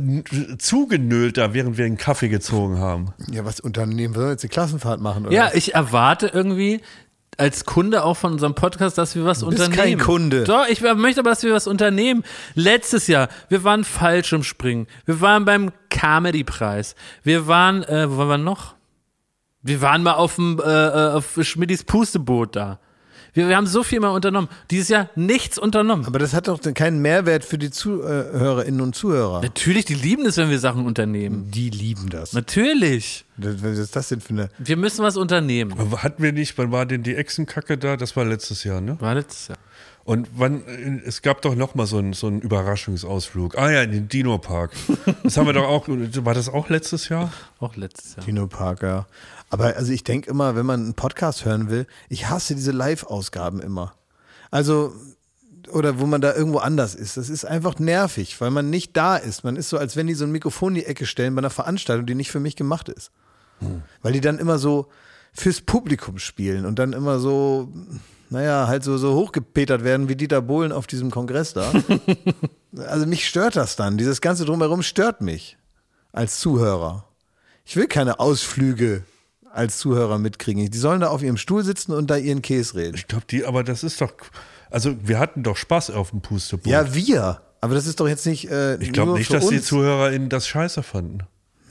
[0.57, 3.13] zugenölt da, während wir einen Kaffee gezogen haben.
[3.31, 4.13] Ja, was Unternehmen?
[4.13, 5.25] Sollen wir jetzt die Klassenfahrt machen?
[5.25, 5.35] Oder?
[5.35, 6.81] Ja, ich erwarte irgendwie
[7.37, 9.97] als Kunde auch von unserem Podcast, dass wir was bist unternehmen.
[9.97, 10.43] kein Kunde.
[10.45, 12.23] Doch, ich möchte aber, dass wir was unternehmen.
[12.53, 14.87] Letztes Jahr, wir waren Fallschirmspringen.
[15.05, 16.95] Wir waren beim Comedy-Preis.
[17.23, 18.75] Wir waren, äh, wo waren wir noch?
[19.61, 22.79] Wir waren mal auf dem, äh, äh, auf Schmidtis Pusteboot da.
[23.35, 24.49] Wir, wir haben so viel mal unternommen.
[24.71, 26.05] Dieses Jahr nichts unternommen.
[26.07, 29.41] Aber das hat doch keinen Mehrwert für die Zuhörerinnen und Zuhörer.
[29.41, 31.51] Natürlich, die lieben es, wenn wir Sachen unternehmen.
[31.51, 32.33] Die lieben das.
[32.33, 33.25] Natürlich.
[33.37, 34.49] Das- Was ist das denn für eine.
[34.57, 35.75] Wir müssen was unternehmen.
[36.01, 37.97] Hatten wir nicht, wann war denn die Echsenkacke da?
[37.97, 38.95] Das war letztes Jahr, ne?
[38.99, 39.57] War letztes Jahr.
[40.05, 40.63] Und wann,
[41.03, 43.57] es gab doch noch mal so einen, so einen Überraschungsausflug.
[43.57, 44.71] Ah ja, in den Dino-Park.
[45.23, 47.33] Das haben wir doch auch, war das auch letztes Jahr?
[47.59, 48.23] Auch letztes Jahr.
[48.23, 49.07] Dino Parker.
[49.49, 53.59] Aber also ich denke immer, wenn man einen Podcast hören will, ich hasse diese Live-Ausgaben
[53.59, 53.95] immer.
[54.51, 54.93] Also,
[55.71, 57.17] oder wo man da irgendwo anders ist.
[57.17, 59.43] Das ist einfach nervig, weil man nicht da ist.
[59.43, 61.49] Man ist so, als wenn die so ein Mikrofon in die Ecke stellen bei einer
[61.49, 63.09] Veranstaltung, die nicht für mich gemacht ist.
[64.03, 64.87] Weil die dann immer so
[65.33, 67.73] fürs Publikum spielen und dann immer so,
[68.29, 71.71] naja, halt so, so hochgepetert werden wie Dieter Bohlen auf diesem Kongress da.
[72.77, 73.97] also mich stört das dann.
[73.97, 75.57] Dieses ganze Drumherum stört mich
[76.11, 77.05] als Zuhörer.
[77.65, 79.03] Ich will keine Ausflüge
[79.51, 80.69] als Zuhörer mitkriegen.
[80.69, 82.95] Die sollen da auf ihrem Stuhl sitzen und da ihren Käse reden.
[82.95, 84.13] Ich glaube, die, aber das ist doch,
[84.69, 86.71] also wir hatten doch Spaß auf dem Pusteboot.
[86.71, 87.41] Ja, wir.
[87.61, 88.49] Aber das ist doch jetzt nicht.
[88.51, 89.65] Äh, ich glaube nicht, dass die uns.
[89.65, 91.19] ZuhörerInnen das scheiße fanden.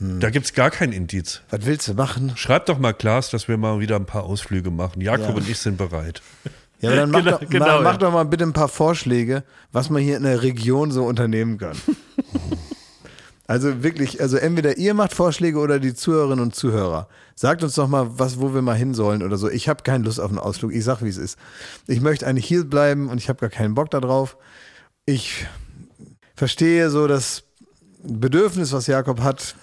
[0.00, 1.40] Da gibt es gar kein Indiz.
[1.50, 2.32] Was willst du machen?
[2.36, 5.00] Schreib doch mal Klaas, dass wir mal wieder ein paar Ausflüge machen.
[5.00, 5.34] Jakob Ja.
[5.36, 6.20] und ich sind bereit.
[6.80, 7.80] Ja, aber dann mach, Genau, doch, genau, mach, ja.
[7.80, 11.58] mach doch mal bitte ein paar Vorschläge, was man hier in der Region so unternehmen
[11.58, 11.76] kann.
[13.46, 17.08] also wirklich, also entweder ihr macht Vorschläge oder die Zuhörerinnen und Zuhörer.
[17.36, 19.48] Sagt uns doch mal, was, wo wir mal hin sollen oder so.
[19.48, 20.72] Ich habe keine Lust auf einen Ausflug.
[20.72, 21.38] Ich sag, wie es ist.
[21.86, 24.36] Ich möchte eigentlich hier bleiben und ich habe gar keinen Bock darauf.
[25.06, 25.46] Ich
[26.34, 27.44] verstehe so das
[28.02, 29.54] Bedürfnis, was Jakob hat.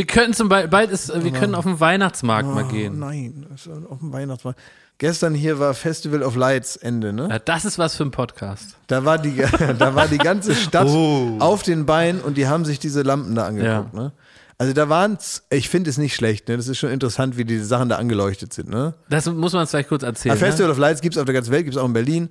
[0.00, 2.98] Wir könnten zum Beispiel, bald ist, wir können auf den Weihnachtsmarkt mal Oh, gehen.
[2.98, 3.46] nein,
[3.90, 4.58] auf dem Weihnachtsmarkt.
[4.96, 7.28] gestern hier war Festival of Lights Ende, ne?
[7.28, 8.76] Ja, das ist was für ein Podcast.
[8.86, 9.36] Da war die,
[9.78, 11.36] da war die ganze Stadt Oh.
[11.40, 14.12] auf den Beinen und die haben sich diese Lampen da angeguckt, ne?
[14.60, 15.16] Also da waren
[15.48, 16.58] ich finde es nicht schlecht, ne?
[16.58, 18.92] Das ist schon interessant, wie diese Sachen da angeleuchtet sind, ne?
[19.08, 20.34] Das muss man vielleicht kurz erzählen.
[20.34, 22.28] Ja, Festival of Lights gibt's auf der ganzen Welt, gibt's auch in Berlin.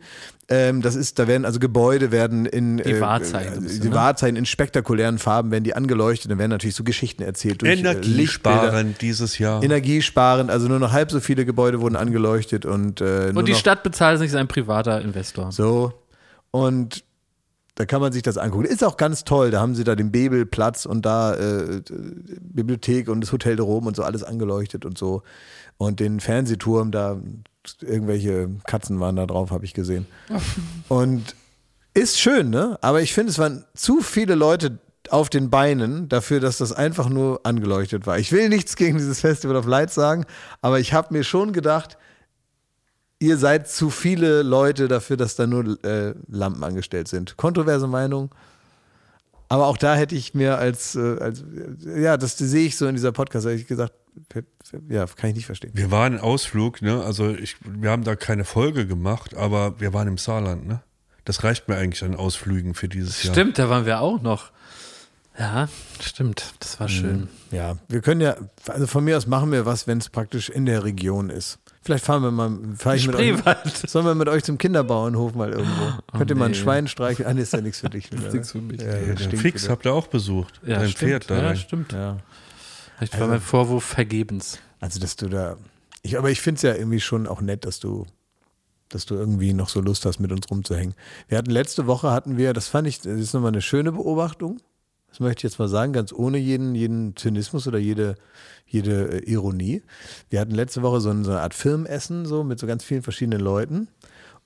[0.47, 3.89] Ähm, das ist, da werden also Gebäude werden in Die Wahrzeichen so ein bisschen, die
[3.89, 3.95] ne?
[3.95, 7.79] Wahrzeichen in spektakulären Farben werden die angeleuchtet, dann werden natürlich so Geschichten erzählt durch äh.
[7.79, 9.63] Energiesparend dieses Jahr.
[9.63, 13.53] Energiesparend, also nur noch halb so viele Gebäude wurden angeleuchtet und äh, nur Und die
[13.53, 15.51] noch Stadt bezahlt es nicht, ist ein privater Investor.
[15.51, 15.93] so
[16.51, 17.03] und
[17.79, 18.65] da kann man sich das angucken.
[18.65, 19.51] Ist auch ganz toll.
[19.51, 21.81] Da haben sie da den Bebelplatz und da äh,
[22.41, 25.21] Bibliothek und das Hotel de Rom und so alles angeleuchtet und so.
[25.77, 27.21] Und den Fernsehturm, da
[27.79, 30.07] irgendwelche Katzen waren da drauf, habe ich gesehen.
[30.89, 31.35] Und
[31.93, 32.77] ist schön, ne?
[32.81, 37.07] Aber ich finde, es waren zu viele Leute auf den Beinen dafür, dass das einfach
[37.07, 38.19] nur angeleuchtet war.
[38.19, 40.25] Ich will nichts gegen dieses Festival of Lights sagen,
[40.61, 41.97] aber ich habe mir schon gedacht,
[43.19, 47.37] ihr seid zu viele Leute dafür, dass da nur äh, Lampen angestellt sind.
[47.37, 48.31] Kontroverse Meinung.
[49.49, 51.43] Aber auch da hätte ich mir als, äh, als
[51.85, 53.93] äh, ja, das sehe ich so in dieser Podcast, habe ich gesagt,
[54.89, 55.71] ja, kann ich nicht verstehen.
[55.73, 57.03] Wir waren im Ausflug, ne?
[57.03, 60.81] Also ich, wir haben da keine Folge gemacht, aber wir waren im Saarland, ne?
[61.25, 63.33] Das reicht mir eigentlich an Ausflügen für dieses Jahr.
[63.33, 64.51] Stimmt, da waren wir auch noch.
[65.37, 65.69] Ja,
[66.01, 66.53] stimmt.
[66.59, 67.29] Das war schön.
[67.51, 68.35] Ja, wir können ja,
[68.67, 71.59] also von mir aus machen wir was, wenn es praktisch in der Region ist.
[71.89, 73.33] Vielleicht fahren wir mal, fahr ich mit euch,
[73.87, 75.93] sollen wir mit euch zum Kinderbauernhof mal irgendwo?
[76.15, 76.57] Könnt ihr mal ein nee.
[76.57, 77.27] Schwein streicheln?
[77.27, 78.11] Ah, nee, ist ja nichts für dich.
[78.11, 78.79] Wieder, nichts für mich.
[78.79, 79.71] Ja, Ja, stinkt Fix wieder.
[79.71, 80.61] habt ihr auch besucht.
[80.63, 81.09] Ja, Dein stimmt.
[81.09, 81.41] Pferd da.
[81.41, 81.91] ja, stimmt.
[81.91, 82.17] Ja.
[82.99, 84.59] Vielleicht war mein Vorwurf vergebens.
[84.79, 85.57] Also, dass du da,
[86.03, 88.05] ich, aber ich finde es ja irgendwie schon auch nett, dass du,
[88.89, 90.93] dass du irgendwie noch so Lust hast, mit uns rumzuhängen.
[91.27, 94.59] Wir hatten letzte Woche hatten wir, das fand ich, das ist nochmal eine schöne Beobachtung.
[95.09, 98.15] Das möchte ich jetzt mal sagen, ganz ohne jeden, jeden Zynismus oder jede,
[98.67, 99.81] jede äh, Ironie.
[100.29, 103.01] Wir hatten letzte Woche so, ein, so eine Art Firmenessen, so mit so ganz vielen
[103.01, 103.87] verschiedenen Leuten.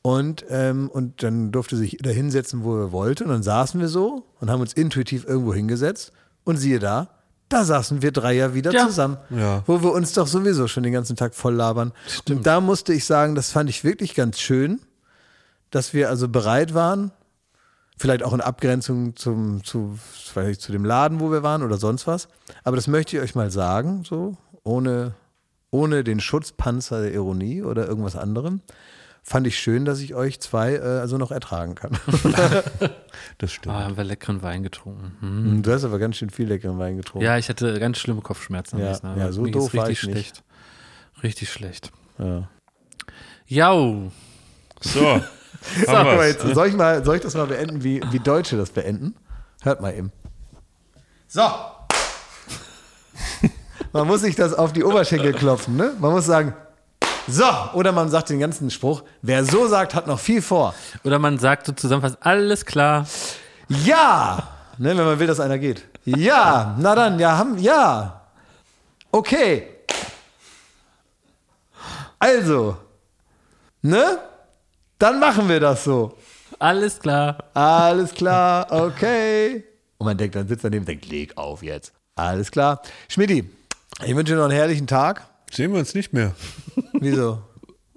[0.02, 3.24] Und, ähm, und dann durfte sich jeder hinsetzen, wo er wollte.
[3.24, 6.12] Und dann saßen wir so und haben uns intuitiv irgendwo hingesetzt.
[6.44, 7.10] Und siehe da,
[7.48, 8.86] da saßen wir drei ja wieder Ja.
[8.88, 9.18] zusammen.
[9.30, 9.64] Ja.
[9.66, 11.94] Wo wir uns doch sowieso schon den ganzen Tag voll labern.
[12.30, 14.82] Und da musste ich sagen, das fand ich wirklich ganz schön,
[15.72, 17.12] dass wir also bereit waren,
[18.04, 19.98] vielleicht auch in Abgrenzung zum, zu,
[20.34, 22.28] weiß ich, zu dem Laden, wo wir waren oder sonst was.
[22.66, 25.14] Aber das möchte ich euch mal sagen, so, ohne,
[25.72, 28.60] ohne den Schutzpanzer der Ironie oder irgendwas anderem.
[29.24, 31.92] Fand ich schön, dass ich euch zwei äh, also noch ertragen kann.
[33.38, 33.74] Das stimmt.
[33.74, 35.16] Ah, haben wir leckeren Wein getrunken.
[35.22, 35.64] Hm.
[35.64, 37.26] Du hast aber ganz schön viel leckeren Wein getrunken.
[37.26, 38.80] Ja, ich hatte ganz schlimme Kopfschmerzen.
[38.80, 40.28] Ja, nächsten ja, so Mir ging's doof war richtig ich nicht.
[40.28, 40.44] schlecht.
[41.24, 41.92] Richtig schlecht.
[42.18, 42.50] Ja.
[43.48, 44.12] Jau.
[44.82, 45.22] So.
[45.76, 46.28] Wir's.
[46.28, 49.16] jetzt, soll, ich mal, soll ich das mal beenden, wie, wie Deutsche das beenden?
[49.62, 50.12] Hört mal eben.
[51.28, 51.42] So.
[53.94, 55.94] Man muss sich das auf die Oberschenkel klopfen, ne?
[56.00, 56.54] Man muss sagen,
[57.28, 57.46] so.
[57.74, 60.74] Oder man sagt den ganzen Spruch, wer so sagt, hat noch viel vor.
[61.04, 63.06] Oder man sagt so zusammenfassend, alles klar.
[63.70, 64.50] Ja.
[64.78, 65.86] Ne, wenn man will, dass einer geht.
[66.06, 66.76] Ja.
[66.80, 68.22] Na dann, ja, haben, ja.
[69.12, 69.68] Okay.
[72.20, 72.78] Also.
[73.82, 74.18] Ne?
[75.00, 76.18] Dann machen wir das so.
[76.60, 77.38] Alles klar.
[77.54, 79.64] Alles klar, okay.
[79.98, 81.94] Und man denkt, dann sitzt daneben und denkt, leg auf jetzt.
[82.16, 82.82] Alles klar.
[83.08, 83.50] Schmidti,
[84.06, 85.28] ich wünsche dir noch einen herrlichen Tag.
[85.52, 86.34] Sehen wir uns nicht mehr.
[86.94, 87.42] Wieso?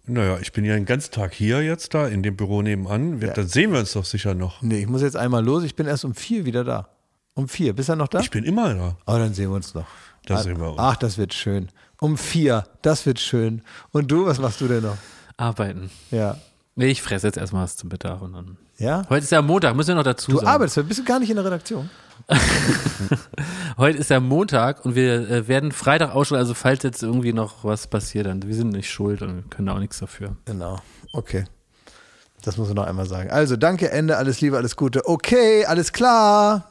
[0.04, 3.20] Naja, ich bin ja den ganzen Tag hier jetzt da in dem Büro nebenan.
[3.20, 4.62] Wir, Dann sehen wir uns doch sicher noch.
[4.62, 5.64] Nee, ich muss jetzt einmal los.
[5.64, 6.88] Ich bin erst um vier wieder da.
[7.34, 7.74] Um vier.
[7.74, 8.20] Bist du noch da?
[8.20, 8.96] Ich bin immer da.
[9.06, 9.86] Oh, dann sehen wir uns noch.
[10.24, 10.78] Da sehen wir uns.
[10.78, 11.70] Ach, das wird schön.
[12.00, 12.64] Um vier.
[12.82, 13.62] Das wird schön.
[13.90, 14.96] Und du, was machst du denn noch?
[15.36, 15.90] Arbeiten.
[16.10, 16.38] Ja.
[16.78, 18.58] Nee, ich fresse jetzt erstmal was zum Mittag und dann.
[18.76, 19.04] Ja?
[19.08, 20.48] Heute ist ja Montag, müssen wir noch dazu Du sagen.
[20.48, 21.88] arbeitest, bist du gar nicht in der Redaktion?
[23.78, 27.64] Heute ist ja Montag und wir äh, werden Freitag ausstrahlen, also falls jetzt irgendwie noch
[27.64, 30.36] was passiert, dann wir sind nicht schuld und können auch nichts dafür.
[30.44, 30.78] Genau.
[31.12, 31.44] Okay.
[32.42, 33.30] Das muss ich noch einmal sagen.
[33.30, 35.06] Also, danke, Ende, alles Liebe, alles Gute.
[35.08, 36.70] Okay, alles klar.